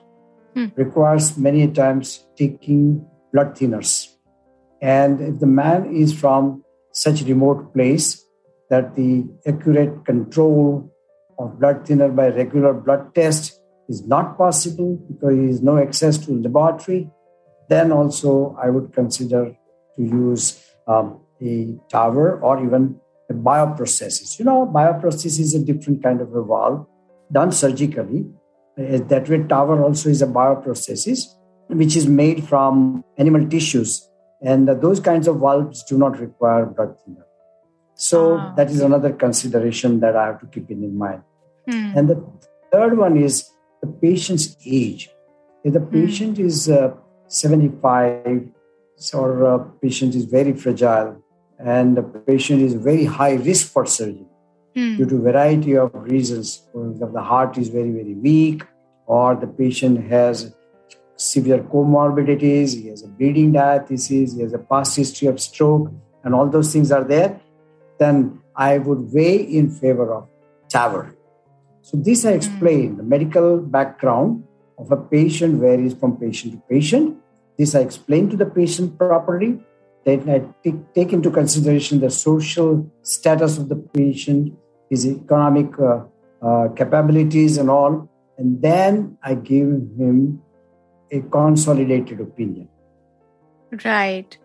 Hmm. 0.57 0.69
requires 0.75 1.37
many 1.37 1.69
times 1.69 2.27
taking 2.35 3.07
blood 3.31 3.55
thinners. 3.57 3.91
And 4.81 5.21
if 5.21 5.39
the 5.39 5.47
man 5.47 5.95
is 5.95 6.15
from 6.19 6.65
such 6.93 7.21
a 7.21 7.27
remote 7.27 7.75
place 7.75 8.25
that 8.71 8.97
the 8.97 9.27
accurate 9.47 10.07
control 10.07 10.91
of 11.39 11.59
blood 11.61 11.87
thinner 11.87 12.09
by 12.09 12.29
regular 12.29 12.73
blood 12.73 13.15
test 13.15 13.61
is 13.91 14.07
not 14.07 14.39
possible 14.39 14.97
because 15.09 15.37
there 15.37 15.49
is 15.53 15.61
no 15.61 15.77
access 15.77 16.17
to 16.25 16.33
laboratory, 16.33 17.11
then 17.69 17.93
also 17.93 18.57
I 18.63 18.71
would 18.71 18.93
consider 18.93 19.57
to 19.97 20.03
use 20.03 20.63
um, 20.87 21.21
a 21.41 21.77
TAVR 21.93 22.43
or 22.43 22.65
even 22.65 23.01
a 23.31 23.35
bioprosthesis. 23.35 24.39
You 24.39 24.45
know, 24.45 24.67
bioprosthesis 24.67 25.41
is 25.41 25.55
a 25.55 25.65
different 25.65 26.03
kind 26.03 26.21
of 26.21 26.35
a 26.35 26.43
valve 26.43 26.87
done 27.33 27.53
surgically. 27.53 28.27
Uh, 28.79 28.99
That 29.09 29.29
way, 29.29 29.39
TAVR 29.39 29.83
also 29.83 30.09
is 30.11 30.23
a 30.23 30.27
bioprosthesis, 30.27 31.21
which 31.69 31.97
is 31.97 32.07
made 32.07 32.45
from 32.49 33.05
animal 33.19 33.47
tissues. 33.49 34.09
And 34.43 34.69
uh, 34.69 34.75
those 34.75 35.01
kinds 35.01 35.27
of 35.27 35.41
valves 35.41 35.83
do 35.85 35.99
not 35.99 36.21
require 36.21 36.67
blood 36.67 36.95
thinner. 37.05 37.25
So 37.95 38.37
Ah. 38.39 38.53
that 38.57 38.71
is 38.71 38.81
another 38.81 39.13
consideration 39.13 40.01
that 40.01 40.15
I 40.15 40.27
have 40.27 40.41
to 40.41 40.47
keep 40.47 40.71
in 40.71 40.97
mind. 40.97 41.23
Hmm. 41.69 41.97
And 41.97 42.09
the 42.11 42.23
third 42.71 42.97
one 42.99 43.17
is 43.17 43.51
the 43.81 43.89
patient's 43.89 44.57
age. 44.65 45.11
If 45.65 45.73
the 45.73 45.81
patient 45.81 46.39
is 46.39 46.69
uh, 46.69 46.93
75 47.29 48.49
or 49.15 49.43
a 49.45 49.59
patient 49.83 50.15
is 50.15 50.25
very 50.25 50.53
fragile 50.53 51.23
and 51.59 51.97
the 51.97 52.03
patient 52.03 52.63
is 52.63 52.75
very 52.75 53.05
high 53.05 53.35
risk 53.35 53.73
for 53.73 53.87
surgery 53.87 54.27
Hmm. 54.77 54.97
due 54.97 55.07
to 55.07 55.19
variety 55.19 55.75
of 55.75 55.91
reasons, 55.95 56.69
for 56.71 56.91
example, 56.91 57.15
the 57.15 57.23
heart 57.23 57.57
is 57.57 57.71
very, 57.71 57.91
very 57.91 58.13
weak 58.13 58.63
or 59.07 59.35
the 59.35 59.47
patient 59.47 60.07
has 60.11 60.55
severe 61.17 61.61
comorbidities, 61.61 62.75
he 62.75 62.89
has 62.89 63.03
a 63.03 63.09
bleeding 63.09 63.53
diathesis, 63.53 64.35
he 64.35 64.43
has 64.43 64.53
a 64.53 64.59
past 64.59 64.95
history 64.95 65.29
of 65.29 65.41
stroke, 65.41 65.91
and 66.25 66.35
all 66.35 66.47
those 66.47 66.75
things 66.75 66.93
are 66.93 67.05
there, 67.05 67.41
then 67.99 68.39
I 68.55 68.77
would 68.77 69.15
weigh 69.15 69.37
in 69.37 69.71
favor 69.71 70.13
of 70.13 70.29
TAVR. 70.69 71.15
So 71.81 71.97
this 71.97 72.27
I 72.27 72.33
explain. 72.33 72.99
The 72.99 73.03
medical 73.03 73.57
background 73.57 74.45
of 74.79 74.93
a 74.93 74.97
patient 74.97 75.61
varies 75.61 75.95
from 75.95 76.17
patient 76.17 76.55
to 76.55 76.63
patient. 76.69 77.17
This 77.59 77.75
I 77.75 77.81
explain 77.81 78.29
to 78.31 78.37
the 78.37 78.47
patient 78.47 78.99
properly. 78.99 79.59
Then 80.05 80.29
I 80.31 80.45
take, 80.63 80.95
take 80.95 81.13
into 81.13 81.31
consideration 81.31 82.01
the 82.01 82.11
social 82.11 82.89
status 83.03 83.59
of 83.59 83.69
the 83.69 83.77
patient, 83.77 84.57
his 84.91 85.07
economic 85.07 85.79
uh, 85.79 86.05
uh, 86.43 86.69
capabilities, 86.77 87.57
and 87.57 87.71
all. 87.71 88.09
And 88.39 88.61
then 88.63 89.19
I 89.23 89.35
give 89.35 89.67
him 89.67 90.43
a 91.11 91.21
consolidated 91.21 92.21
opinion. 92.21 92.69
Right. 93.85 94.37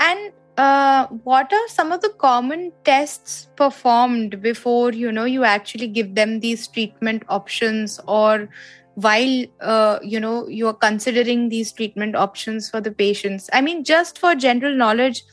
And 0.00 0.32
uh, 0.56 1.06
what 1.24 1.52
are 1.52 1.68
some 1.68 1.92
of 1.92 2.02
the 2.02 2.10
common 2.10 2.72
tests 2.84 3.48
performed 3.56 4.42
before 4.42 4.92
you 4.92 5.10
know 5.10 5.24
you 5.24 5.44
actually 5.44 5.88
give 5.88 6.14
them 6.14 6.40
these 6.40 6.68
treatment 6.68 7.22
options 7.28 7.98
or 8.06 8.48
while 8.95 9.45
uh, 9.61 9.99
you 10.01 10.19
know 10.19 10.47
you 10.47 10.67
are 10.67 10.73
considering 10.73 11.49
these 11.49 11.71
treatment 11.71 12.15
options 12.15 12.69
for 12.69 12.81
the 12.81 12.91
patients 12.91 13.49
i 13.53 13.61
mean 13.61 13.83
just 13.83 14.17
for 14.17 14.33
general 14.35 14.75
knowledge 14.75 15.23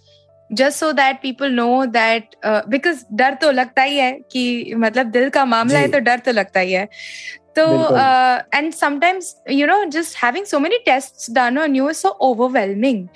just 0.52 0.78
so 0.78 0.92
that 0.92 1.22
people 1.22 1.48
know 1.48 1.86
that 1.86 2.36
uh, 2.42 2.62
because 2.68 3.04
डर 3.16 3.34
तो 3.40 3.50
लगता 3.50 3.82
ही 3.82 3.96
है 3.96 4.12
कि 4.32 4.74
मतलब 4.74 5.10
दिल 5.10 5.30
का 5.30 5.44
मामला 5.44 5.78
है 5.78 5.88
तो 5.90 5.98
डर 5.98 6.18
तो 6.18 6.32
लगता 6.32 6.60
ही 6.60 6.72
है 6.72 6.88
so 7.56 7.64
uh, 7.94 8.42
and 8.52 8.74
sometimes 8.74 9.36
you 9.46 9.66
know 9.66 9.88
just 9.88 10.14
having 10.14 10.44
so 10.44 10.58
many 10.58 10.78
tests 10.86 11.28
done 11.28 11.56
on 11.56 11.74
you 11.74 11.88
is 11.88 11.98
so 11.98 12.16
overwhelming 12.20 13.08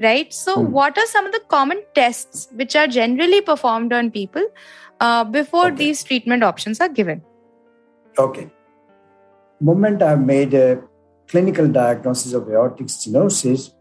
right 0.00 0.32
so 0.32 0.54
hmm. 0.56 0.70
what 0.70 0.98
are 0.98 1.06
some 1.06 1.26
of 1.26 1.32
the 1.32 1.40
common 1.48 1.82
tests 1.94 2.48
which 2.52 2.76
are 2.76 2.86
generally 2.86 3.40
performed 3.40 3.92
on 3.92 4.10
people 4.10 4.46
uh, 5.00 5.24
before 5.24 5.66
okay. 5.66 5.76
these 5.76 6.04
treatment 6.04 6.42
moment 9.69 10.01
i've 10.01 10.25
made 10.35 10.53
a 10.53 10.81
clinical 11.27 11.67
diagnosis 11.67 12.33
of 12.33 12.49
aortic 12.49 12.87
stenosis 12.87 13.71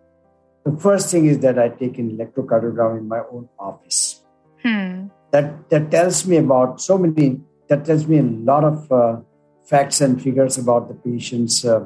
the 0.64 0.76
first 0.86 1.10
thing 1.10 1.26
is 1.26 1.38
that 1.40 1.58
i 1.58 1.68
take 1.68 1.98
an 1.98 2.10
electrocardiogram 2.16 2.98
in 2.98 3.08
my 3.08 3.20
own 3.32 3.48
office 3.58 4.22
hmm. 4.62 5.06
that 5.30 5.68
that 5.70 5.90
tells 5.90 6.26
me 6.26 6.36
about 6.36 6.80
so 6.80 6.98
many 6.98 7.40
that 7.70 7.84
tells 7.84 8.06
me 8.06 8.18
a 8.18 8.22
lot 8.22 8.64
of 8.64 8.92
uh, 8.92 9.20
facts 9.64 10.00
and 10.00 10.20
figures 10.20 10.58
about 10.58 10.88
the 10.88 10.94
patient's 10.94 11.64
uh, 11.64 11.84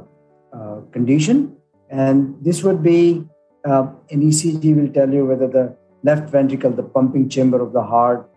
uh, 0.52 0.80
condition. 0.92 1.56
And 1.90 2.36
this 2.42 2.62
would 2.62 2.82
be 2.82 3.26
uh, 3.66 3.86
an 4.10 4.22
ECG 4.22 4.74
will 4.76 4.92
tell 4.92 5.12
you 5.12 5.26
whether 5.26 5.46
the 5.46 5.76
left 6.02 6.30
ventricle, 6.30 6.70
the 6.70 6.82
pumping 6.82 7.28
chamber 7.28 7.60
of 7.60 7.72
the 7.72 7.82
heart, 7.82 8.28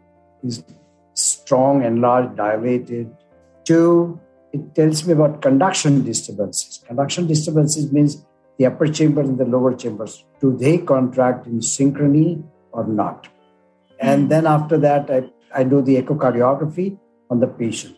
is 0.43 0.63
strong, 1.13 1.84
and 1.84 2.02
large, 2.02 2.36
dilated. 2.36 3.10
Two, 3.63 4.20
it 4.54 4.76
tells 4.76 5.06
me 5.06 5.14
about 5.14 5.42
conduction 5.42 6.04
disturbances. 6.04 6.84
Conduction 6.88 7.28
disturbances 7.28 7.92
means 7.92 8.26
the 8.58 8.66
upper 8.66 8.88
chamber 8.88 9.22
and 9.22 9.38
the 9.38 9.46
lower 9.46 9.76
chambers. 9.76 10.26
Do 10.42 10.56
they 10.56 10.78
contract 10.80 11.48
in 11.48 11.60
synchrony 11.60 12.44
or 12.72 12.88
not? 12.88 13.28
And 14.00 14.30
then 14.30 14.46
after 14.48 14.78
that, 14.78 15.10
I, 15.10 15.30
I 15.54 15.64
do 15.64 15.82
the 15.82 16.02
echocardiography 16.02 16.98
on 17.30 17.40
the 17.40 17.48
patient. 17.48 17.98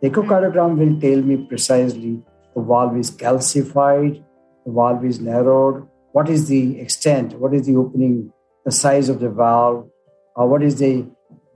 The 0.00 0.10
echocardiogram 0.10 0.78
will 0.78 1.00
tell 1.00 1.22
me 1.22 1.36
precisely 1.46 2.22
the 2.54 2.62
valve 2.62 2.96
is 2.96 3.10
calcified, 3.10 4.22
the 4.64 4.72
valve 4.72 5.04
is 5.04 5.20
narrowed, 5.20 5.86
what 6.12 6.28
is 6.28 6.48
the 6.48 6.80
extent, 6.80 7.38
what 7.38 7.54
is 7.54 7.66
the 7.66 7.76
opening, 7.76 8.32
the 8.64 8.72
size 8.72 9.08
of 9.08 9.20
the 9.20 9.28
valve, 9.28 9.88
what 10.34 10.62
is 10.62 10.78
the 10.78 11.06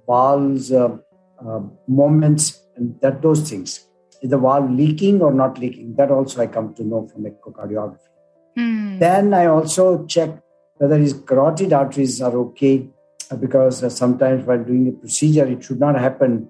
valve's 0.06 0.70
uh, 0.72 0.96
uh, 1.44 1.60
moments, 1.88 2.60
and 2.76 3.00
that 3.00 3.22
those 3.22 3.48
things. 3.48 3.88
Is 4.24 4.30
the 4.30 4.38
valve 4.38 4.70
leaking 4.70 5.20
or 5.20 5.34
not 5.34 5.58
leaking? 5.58 5.96
That 5.96 6.10
also 6.10 6.40
I 6.40 6.46
come 6.46 6.72
to 6.76 6.82
know 6.82 7.06
from 7.06 7.24
echocardiography. 7.24 8.08
Hmm. 8.56 8.98
Then 8.98 9.34
I 9.34 9.44
also 9.46 10.06
check 10.06 10.30
whether 10.78 10.96
his 10.96 11.12
carotid 11.12 11.74
arteries 11.74 12.22
are 12.22 12.34
okay, 12.34 12.88
uh, 13.30 13.36
because 13.36 13.84
uh, 13.84 13.90
sometimes 13.90 14.46
while 14.46 14.64
doing 14.64 14.88
a 14.88 14.92
procedure, 14.92 15.44
it 15.44 15.62
should 15.62 15.78
not 15.78 16.00
happen 16.00 16.48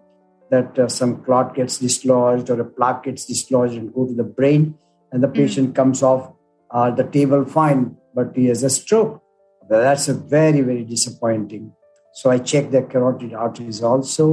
that 0.51 0.79
uh, 0.79 0.87
some 0.87 1.25
clot 1.25 1.57
gets 1.57 1.79
dislodged 1.79 2.49
or 2.49 2.61
a 2.61 2.65
plaque 2.65 3.03
gets 3.03 3.27
dislodged 3.27 3.75
and 3.75 3.93
go 3.93 4.07
to 4.07 4.15
the 4.15 4.23
brain 4.23 4.79
and 5.11 5.21
the 5.21 5.27
hmm. 5.27 5.35
patient 5.35 5.71
mm. 5.71 5.75
comes 5.75 6.01
off 6.01 6.33
uh, 6.71 6.93
the 6.93 7.03
table 7.03 7.45
fine 7.45 7.97
but 8.15 8.37
he 8.37 8.47
has 8.47 8.63
a 8.63 8.71
stroke 8.71 9.21
that's 9.69 10.09
a 10.09 10.15
very 10.15 10.61
very 10.61 10.85
disappointing 10.85 11.73
so 12.13 12.31
i 12.31 12.39
check 12.39 12.71
the 12.71 12.83
carotid 12.83 13.33
arteries 13.33 13.83
also 13.83 14.27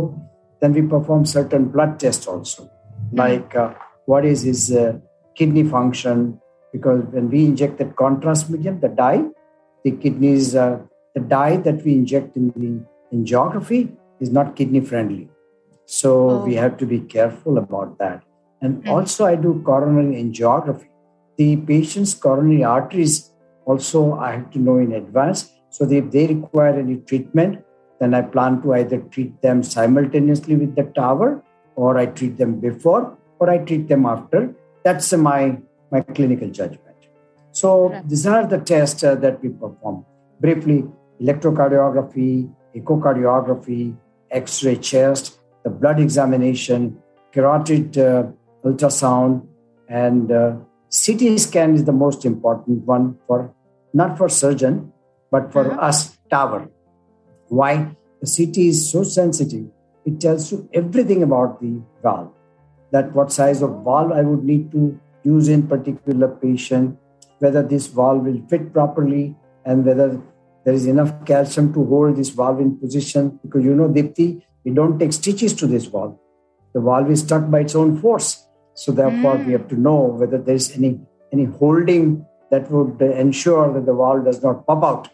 then 0.59 0.73
we 0.73 0.81
perform 0.81 1.25
certain 1.25 1.69
blood 1.69 1.99
tests 1.99 2.27
also 2.27 2.63
mm. 2.63 2.80
Like 3.11 3.55
uh, 3.55 3.73
what 4.05 4.25
is 4.25 4.41
his 4.43 4.71
uh, 4.71 4.97
kidney 5.35 5.63
function 5.63 6.39
because 6.71 7.03
when 7.11 7.29
we 7.29 7.45
inject 7.45 7.77
that 7.77 7.95
contrast 7.95 8.49
medium 8.49 8.79
the 8.79 8.89
dye 8.89 9.23
the 9.83 9.91
kidneys 9.91 10.55
uh, 10.55 10.79
the 11.15 11.21
dye 11.21 11.57
that 11.57 11.83
we 11.83 11.93
inject 11.93 12.35
in 12.35 12.47
the 12.55 12.71
angiography 13.15 13.95
is 14.19 14.31
not 14.31 14.55
kidney 14.55 14.79
friendly 14.79 15.29
so 15.91 16.11
oh. 16.29 16.45
we 16.45 16.55
have 16.55 16.77
to 16.77 16.85
be 16.85 17.01
careful 17.01 17.57
about 17.57 17.97
that. 17.97 18.23
And 18.61 18.77
mm-hmm. 18.77 18.89
also, 18.89 19.25
I 19.25 19.35
do 19.35 19.61
coronary 19.65 20.23
angiography. 20.23 20.87
The 21.37 21.57
patient's 21.57 22.13
coronary 22.13 22.63
arteries 22.63 23.33
also 23.65 24.13
I 24.13 24.31
have 24.37 24.51
to 24.51 24.59
know 24.59 24.77
in 24.77 24.93
advance. 24.93 25.51
So 25.69 25.89
if 25.89 26.09
they 26.11 26.27
require 26.27 26.79
any 26.79 26.97
treatment, 26.97 27.63
then 27.99 28.13
I 28.13 28.21
plan 28.21 28.61
to 28.61 28.73
either 28.73 28.99
treat 28.99 29.41
them 29.41 29.63
simultaneously 29.63 30.55
with 30.55 30.75
the 30.75 30.83
TAVR, 30.83 31.43
or 31.75 31.97
I 31.97 32.05
treat 32.07 32.37
them 32.37 32.59
before, 32.59 33.17
or 33.39 33.49
I 33.49 33.59
treat 33.59 33.87
them 33.87 34.05
after. 34.05 34.53
That's 34.83 35.11
my 35.13 35.57
my 35.91 36.01
clinical 36.01 36.49
judgment. 36.49 36.95
So 37.51 37.89
right. 37.89 38.07
these 38.07 38.25
are 38.25 38.47
the 38.47 38.59
tests 38.59 39.03
uh, 39.03 39.15
that 39.15 39.41
we 39.41 39.49
perform. 39.49 40.05
Briefly, 40.39 40.85
electrocardiography, 41.21 42.49
echocardiography, 42.75 43.95
X-ray 44.31 44.77
chest, 44.77 45.39
the 45.63 45.69
blood 45.69 45.99
examination, 45.99 46.97
carotid 47.31 47.97
uh, 47.97 48.23
ultrasound, 48.63 49.45
and 49.89 50.31
uh, 50.31 50.55
CT 50.89 51.39
scan 51.39 51.75
is 51.75 51.85
the 51.85 51.91
most 51.91 52.25
important 52.25 52.85
one 52.85 53.17
for 53.27 53.53
not 53.93 54.17
for 54.17 54.29
surgeon, 54.29 54.93
but 55.29 55.51
for 55.51 55.69
uh-huh. 55.69 55.81
us 55.81 56.17
TAVR. 56.31 56.69
Why? 57.49 57.95
The 58.21 58.45
CT 58.45 58.57
is 58.57 58.89
so 58.89 59.03
sensitive; 59.03 59.65
it 60.05 60.19
tells 60.19 60.51
you 60.51 60.67
everything 60.73 61.23
about 61.23 61.61
the 61.61 61.81
valve. 62.01 62.31
That 62.91 63.13
what 63.13 63.31
size 63.31 63.61
of 63.61 63.83
valve 63.83 64.11
I 64.11 64.21
would 64.21 64.43
need 64.43 64.71
to 64.71 64.99
use 65.23 65.47
in 65.47 65.67
particular 65.67 66.27
patient, 66.27 66.97
whether 67.39 67.63
this 67.63 67.87
valve 67.87 68.23
will 68.23 68.41
fit 68.49 68.73
properly, 68.73 69.35
and 69.65 69.85
whether 69.85 70.21
there 70.63 70.73
is 70.73 70.87
enough 70.87 71.25
calcium 71.25 71.73
to 71.73 71.85
hold 71.85 72.15
this 72.15 72.29
valve 72.29 72.59
in 72.59 72.77
position. 72.77 73.39
Because 73.41 73.63
you 73.63 73.75
know, 73.75 73.89
Dipti, 73.89 74.41
we 74.63 74.71
don't 74.71 74.99
take 74.99 75.13
stitches 75.13 75.53
to 75.53 75.67
this 75.67 75.85
valve. 75.85 76.17
The 76.73 76.81
valve 76.81 77.11
is 77.11 77.21
stuck 77.21 77.49
by 77.49 77.61
its 77.61 77.75
own 77.75 77.99
force. 77.99 78.47
So 78.73 78.91
therefore, 78.91 79.35
mm. 79.35 79.45
we 79.45 79.51
have 79.53 79.67
to 79.69 79.79
know 79.79 80.03
whether 80.03 80.37
there 80.37 80.55
is 80.55 80.75
any 80.77 80.99
any 81.33 81.45
holding 81.45 82.25
that 82.49 82.69
would 82.69 83.01
ensure 83.01 83.73
that 83.73 83.85
the 83.85 83.93
valve 83.93 84.25
does 84.25 84.43
not 84.43 84.65
pop 84.65 84.83
out. 84.83 85.09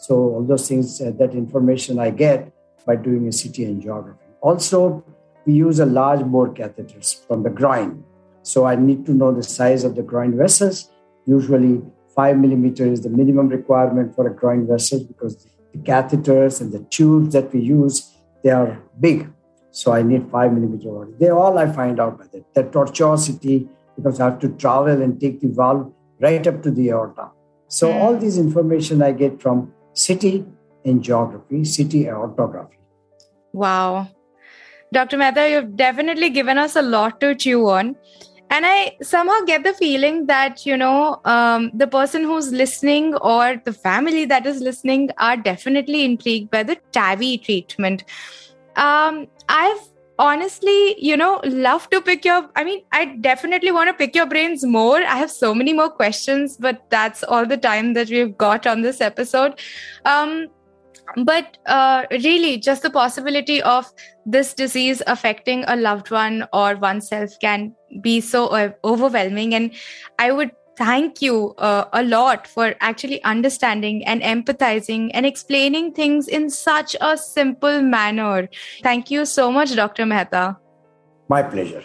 So 0.00 0.14
all 0.14 0.44
those 0.44 0.68
things, 0.68 1.00
uh, 1.00 1.12
that 1.18 1.34
information 1.34 1.98
I 1.98 2.10
get 2.10 2.52
by 2.84 2.96
doing 2.96 3.28
a 3.28 3.30
CT 3.30 3.56
angiography. 3.70 4.29
Also, 4.40 5.04
we 5.46 5.54
use 5.54 5.80
a 5.80 5.86
large 5.86 6.24
bore 6.24 6.48
catheters 6.48 7.26
from 7.26 7.42
the 7.42 7.50
groin. 7.50 8.04
So 8.42 8.66
I 8.66 8.74
need 8.76 9.06
to 9.06 9.12
know 9.12 9.32
the 9.32 9.42
size 9.42 9.84
of 9.84 9.94
the 9.96 10.02
groin 10.02 10.36
vessels. 10.36 10.90
Usually, 11.26 11.82
five 12.14 12.38
millimeter 12.38 12.86
is 12.86 13.02
the 13.02 13.10
minimum 13.10 13.48
requirement 13.48 14.14
for 14.14 14.26
a 14.26 14.34
groin 14.34 14.66
vessel 14.66 15.04
because 15.04 15.46
the 15.72 15.78
catheters 15.78 16.60
and 16.60 16.72
the 16.72 16.80
tubes 16.90 17.32
that 17.32 17.52
we 17.52 17.60
use 17.60 18.10
they 18.42 18.50
are 18.50 18.82
big. 18.98 19.30
So 19.70 19.92
I 19.92 20.02
need 20.02 20.30
five 20.30 20.52
millimeter 20.52 20.90
body. 20.90 21.12
They 21.18 21.28
all 21.28 21.58
I 21.58 21.70
find 21.70 22.00
out 22.00 22.18
by 22.18 22.26
that. 22.32 22.54
The 22.54 22.64
tortuosity, 22.64 23.68
because 23.96 24.20
I 24.20 24.24
have 24.24 24.38
to 24.40 24.48
travel 24.48 25.02
and 25.02 25.20
take 25.20 25.40
the 25.40 25.48
valve 25.48 25.92
right 26.20 26.44
up 26.46 26.62
to 26.62 26.70
the 26.70 26.90
aorta. 26.90 27.30
So 27.68 27.88
mm. 27.88 27.94
all 27.94 28.16
these 28.16 28.38
information 28.38 29.02
I 29.02 29.12
get 29.12 29.40
from 29.40 29.72
CT 29.94 30.44
angiography, 30.84 31.60
CT 31.64 32.06
aortography. 32.12 32.78
Wow. 33.52 34.08
Dr. 34.92 35.16
Mehta, 35.16 35.48
you've 35.48 35.76
definitely 35.76 36.30
given 36.30 36.58
us 36.58 36.76
a 36.76 36.82
lot 36.82 37.20
to 37.20 37.34
chew 37.34 37.68
on. 37.68 37.96
And 38.52 38.66
I 38.66 38.96
somehow 39.00 39.40
get 39.46 39.62
the 39.62 39.72
feeling 39.72 40.26
that, 40.26 40.66
you 40.66 40.76
know, 40.76 41.20
um, 41.24 41.70
the 41.72 41.86
person 41.86 42.24
who's 42.24 42.50
listening 42.50 43.14
or 43.16 43.62
the 43.64 43.72
family 43.72 44.24
that 44.24 44.44
is 44.44 44.60
listening 44.60 45.10
are 45.18 45.36
definitely 45.36 46.04
intrigued 46.04 46.50
by 46.50 46.64
the 46.64 46.76
TAVI 46.90 47.44
treatment. 47.44 48.02
Um, 48.74 49.28
I've 49.48 49.80
honestly, 50.18 50.96
you 51.02 51.16
know, 51.16 51.40
love 51.44 51.88
to 51.90 52.00
pick 52.00 52.24
your. 52.24 52.50
I 52.56 52.64
mean, 52.64 52.82
I 52.90 53.04
definitely 53.20 53.70
want 53.70 53.88
to 53.88 53.94
pick 53.94 54.16
your 54.16 54.26
brains 54.26 54.64
more. 54.64 54.98
I 54.98 55.16
have 55.16 55.30
so 55.30 55.54
many 55.54 55.72
more 55.72 55.88
questions, 55.88 56.56
but 56.56 56.84
that's 56.90 57.22
all 57.22 57.46
the 57.46 57.56
time 57.56 57.94
that 57.94 58.10
we've 58.10 58.36
got 58.36 58.66
on 58.66 58.82
this 58.82 59.00
episode. 59.00 59.60
Um, 60.04 60.48
but 61.16 61.58
uh, 61.66 62.06
really, 62.10 62.58
just 62.58 62.82
the 62.82 62.90
possibility 62.90 63.62
of 63.62 63.86
this 64.26 64.54
disease 64.54 65.02
affecting 65.06 65.64
a 65.66 65.76
loved 65.76 66.10
one 66.10 66.46
or 66.52 66.76
oneself 66.76 67.30
can 67.40 67.74
be 68.00 68.20
so 68.20 68.74
overwhelming. 68.84 69.54
And 69.54 69.72
I 70.18 70.32
would 70.32 70.52
thank 70.76 71.20
you 71.20 71.54
uh, 71.58 71.84
a 71.92 72.02
lot 72.02 72.46
for 72.46 72.74
actually 72.80 73.22
understanding 73.24 74.04
and 74.06 74.22
empathizing 74.22 75.10
and 75.12 75.26
explaining 75.26 75.92
things 75.92 76.26
in 76.26 76.48
such 76.48 76.96
a 77.00 77.16
simple 77.16 77.82
manner. 77.82 78.48
Thank 78.82 79.10
you 79.10 79.26
so 79.26 79.52
much, 79.52 79.74
Dr. 79.74 80.06
Mehta. 80.06 80.56
My 81.28 81.42
pleasure. 81.42 81.84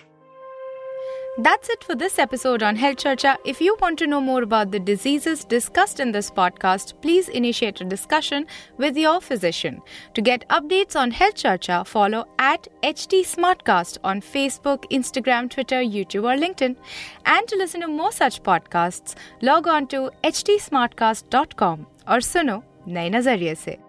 That's 1.38 1.68
it 1.70 1.84
for 1.84 1.94
this 1.94 2.18
episode 2.18 2.62
on 2.62 2.76
Health 2.76 2.96
Charcha. 2.96 3.36
If 3.44 3.60
you 3.60 3.76
want 3.80 3.98
to 4.00 4.06
know 4.06 4.20
more 4.20 4.42
about 4.42 4.70
the 4.72 4.78
diseases 4.78 5.44
discussed 5.44 6.00
in 6.00 6.12
this 6.12 6.30
podcast, 6.30 7.00
please 7.00 7.28
initiate 7.28 7.80
a 7.80 7.84
discussion 7.84 8.46
with 8.76 8.96
your 8.96 9.20
physician. 9.20 9.80
To 10.14 10.20
get 10.20 10.46
updates 10.48 10.96
on 10.96 11.10
Health 11.10 11.36
Charcha, 11.36 11.86
follow 11.86 12.26
at 12.38 12.68
HT 12.82 13.22
Smartcast 13.22 13.98
on 14.04 14.20
Facebook, 14.20 14.84
Instagram, 14.90 15.48
Twitter, 15.48 15.80
YouTube, 15.80 16.24
or 16.24 16.38
LinkedIn. 16.38 16.76
And 17.24 17.48
to 17.48 17.56
listen 17.56 17.80
to 17.82 17.88
more 17.88 18.12
such 18.12 18.42
podcasts, 18.42 19.14
log 19.40 19.68
on 19.68 19.86
to 19.88 20.10
htsmartcast.com 20.24 21.86
or 22.06 22.18
suno 22.18 22.62
नए 22.88 23.10
नजरिए 23.10 23.54
से 23.54 23.83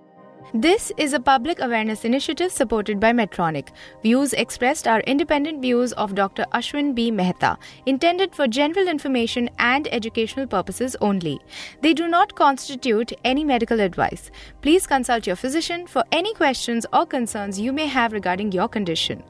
this 0.62 0.92
is 0.96 1.12
a 1.12 1.20
public 1.20 1.60
awareness 1.60 2.04
initiative 2.04 2.52
supported 2.52 3.00
by 3.00 3.12
Medtronic. 3.12 3.68
Views 4.02 4.32
expressed 4.32 4.86
are 4.86 5.00
independent 5.00 5.60
views 5.60 5.92
of 5.94 6.14
Dr. 6.14 6.44
Ashwin 6.54 6.94
B. 6.94 7.10
Mehta, 7.10 7.58
intended 7.86 8.34
for 8.34 8.46
general 8.46 8.88
information 8.88 9.50
and 9.58 9.88
educational 9.92 10.46
purposes 10.46 10.96
only. 11.00 11.40
They 11.82 11.92
do 11.94 12.06
not 12.06 12.34
constitute 12.34 13.12
any 13.24 13.44
medical 13.44 13.80
advice. 13.80 14.30
Please 14.62 14.86
consult 14.86 15.26
your 15.26 15.36
physician 15.36 15.86
for 15.86 16.04
any 16.12 16.32
questions 16.34 16.86
or 16.92 17.06
concerns 17.06 17.58
you 17.58 17.72
may 17.72 17.86
have 17.86 18.12
regarding 18.12 18.52
your 18.52 18.68
condition. 18.68 19.22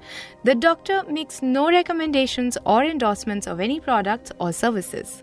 The 0.44 0.54
doctor 0.54 1.02
makes 1.08 1.42
no 1.42 1.68
recommendations 1.70 2.58
or 2.64 2.84
endorsements 2.84 3.46
of 3.46 3.60
any 3.60 3.80
products 3.80 4.32
or 4.38 4.52
services. 4.52 5.22